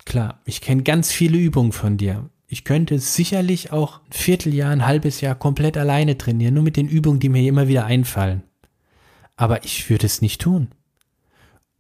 Klar, 0.05 0.41
ich 0.45 0.61
kenne 0.61 0.83
ganz 0.83 1.13
viele 1.13 1.39
Übungen 1.39 1.71
von 1.71 1.97
dir. 1.97 2.29
Ich 2.49 2.65
könnte 2.65 2.99
sicherlich 2.99 3.71
auch 3.71 4.01
ein 4.01 4.13
Vierteljahr, 4.13 4.73
ein 4.73 4.85
halbes 4.85 5.21
Jahr 5.21 5.37
komplett 5.37 5.77
alleine 5.77 6.19
trainieren, 6.19 6.55
nur 6.55 6.65
mit 6.65 6.77
den 6.77 6.89
Übungen, 6.89 7.21
die 7.21 7.29
mir 7.29 7.47
immer 7.47 7.69
wieder 7.69 7.85
einfallen. 7.85 8.43
Aber 9.37 9.65
ich 9.65 9.89
würde 9.89 10.07
es 10.07 10.21
nicht 10.21 10.41
tun 10.41 10.73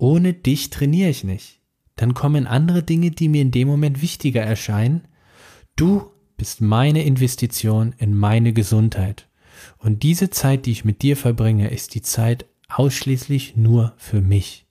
ohne 0.00 0.32
dich 0.32 0.70
trainiere 0.70 1.10
ich 1.10 1.24
nicht. 1.24 1.60
Dann 1.94 2.14
kommen 2.14 2.46
andere 2.46 2.82
Dinge, 2.82 3.10
die 3.10 3.28
mir 3.28 3.42
in 3.42 3.50
dem 3.50 3.68
Moment 3.68 4.00
wichtiger 4.00 4.42
erscheinen. 4.42 5.02
Du 5.76 6.09
bist 6.40 6.62
meine 6.62 7.04
Investition 7.04 7.94
in 7.98 8.16
meine 8.16 8.54
Gesundheit. 8.54 9.28
Und 9.76 10.02
diese 10.02 10.30
Zeit, 10.30 10.64
die 10.64 10.70
ich 10.70 10.86
mit 10.86 11.02
dir 11.02 11.14
verbringe, 11.14 11.68
ist 11.68 11.94
die 11.94 12.00
Zeit 12.00 12.46
ausschließlich 12.70 13.56
nur 13.56 13.92
für 13.98 14.22
mich. 14.22 14.64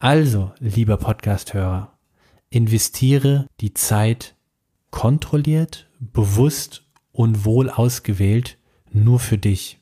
Also, 0.00 0.50
lieber 0.58 0.96
Podcasthörer, 0.96 1.96
investiere 2.50 3.46
die 3.60 3.72
Zeit 3.72 4.34
kontrolliert, 4.90 5.88
bewusst 6.00 6.82
und 7.12 7.44
wohl 7.44 7.70
ausgewählt 7.70 8.58
nur 8.90 9.20
für 9.20 9.38
dich. 9.38 9.78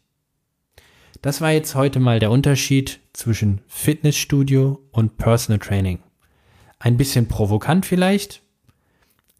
Das 1.22 1.40
war 1.40 1.52
jetzt 1.52 1.74
heute 1.74 2.00
mal 2.00 2.18
der 2.18 2.32
Unterschied 2.32 3.00
zwischen 3.14 3.62
Fitnessstudio 3.66 4.78
und 4.90 5.16
Personal 5.16 5.58
Training. 5.58 6.00
Ein 6.78 6.98
bisschen 6.98 7.28
provokant 7.28 7.86
vielleicht, 7.86 8.43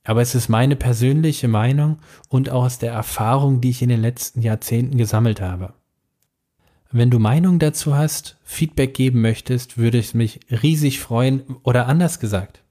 aber 0.05 0.21
es 0.21 0.35
ist 0.35 0.49
meine 0.49 0.77
persönliche 0.77 1.49
Meinung 1.49 1.99
und 2.29 2.51
auch 2.51 2.65
aus 2.65 2.79
der 2.79 2.93
Erfahrung, 2.93 3.61
die 3.61 3.71
ich 3.71 3.83
in 3.83 3.89
den 3.89 4.03
letzten 4.03 4.43
Jahrzehnten 4.43 4.99
gesammelt 4.99 5.41
habe. 5.41 5.73
Wenn 6.93 7.11
du 7.11 7.19
Meinung 7.19 7.59
dazu 7.59 7.97
hast, 7.97 8.37
Feedback 8.45 8.95
geben 8.95 9.21
möchtest, 9.21 9.79
würde 9.79 9.99
ich 9.99 10.15
mich 10.15 10.39
riesig 10.51 11.01
freuen 11.01 11.43
oder 11.65 11.89
anders 11.89 12.21
gesagt. 12.21 12.63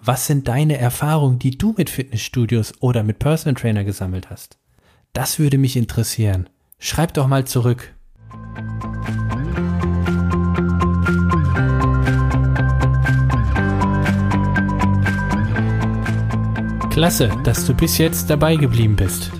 Was 0.00 0.26
sind 0.26 0.48
deine 0.48 0.78
Erfahrungen, 0.78 1.38
die 1.38 1.58
du 1.58 1.74
mit 1.76 1.90
Fitnessstudios 1.90 2.72
oder 2.80 3.02
mit 3.02 3.18
Personal 3.18 3.60
Trainer 3.60 3.84
gesammelt 3.84 4.30
hast? 4.30 4.58
Das 5.12 5.38
würde 5.38 5.58
mich 5.58 5.76
interessieren. 5.76 6.48
Schreib 6.78 7.12
doch 7.14 7.26
mal 7.26 7.46
zurück. 7.46 7.92
Klasse, 16.98 17.30
dass 17.44 17.64
du 17.64 17.74
bis 17.74 17.96
jetzt 17.96 18.28
dabei 18.28 18.56
geblieben 18.56 18.96
bist. 18.96 19.30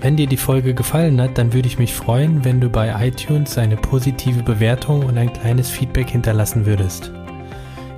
Wenn 0.00 0.16
dir 0.16 0.28
die 0.28 0.36
Folge 0.36 0.74
gefallen 0.74 1.20
hat, 1.20 1.36
dann 1.36 1.52
würde 1.52 1.66
ich 1.66 1.76
mich 1.76 1.92
freuen, 1.92 2.44
wenn 2.44 2.60
du 2.60 2.68
bei 2.68 3.08
iTunes 3.08 3.58
eine 3.58 3.76
positive 3.76 4.44
Bewertung 4.44 5.04
und 5.04 5.18
ein 5.18 5.32
kleines 5.32 5.68
Feedback 5.68 6.10
hinterlassen 6.10 6.66
würdest. 6.66 7.10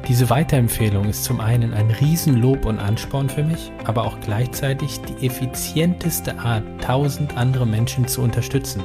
Diese 0.08 0.30
Weiterempfehlung 0.30 1.10
ist 1.10 1.24
zum 1.24 1.40
einen 1.40 1.74
ein 1.74 1.90
Riesenlob 1.90 2.64
und 2.64 2.78
Ansporn 2.78 3.28
für 3.28 3.44
mich, 3.44 3.70
aber 3.84 4.02
auch 4.02 4.18
gleichzeitig 4.20 4.98
die 5.02 5.26
effizienteste 5.26 6.38
Art, 6.38 6.64
tausend 6.80 7.36
andere 7.36 7.66
Menschen 7.66 8.08
zu 8.08 8.22
unterstützen. 8.22 8.82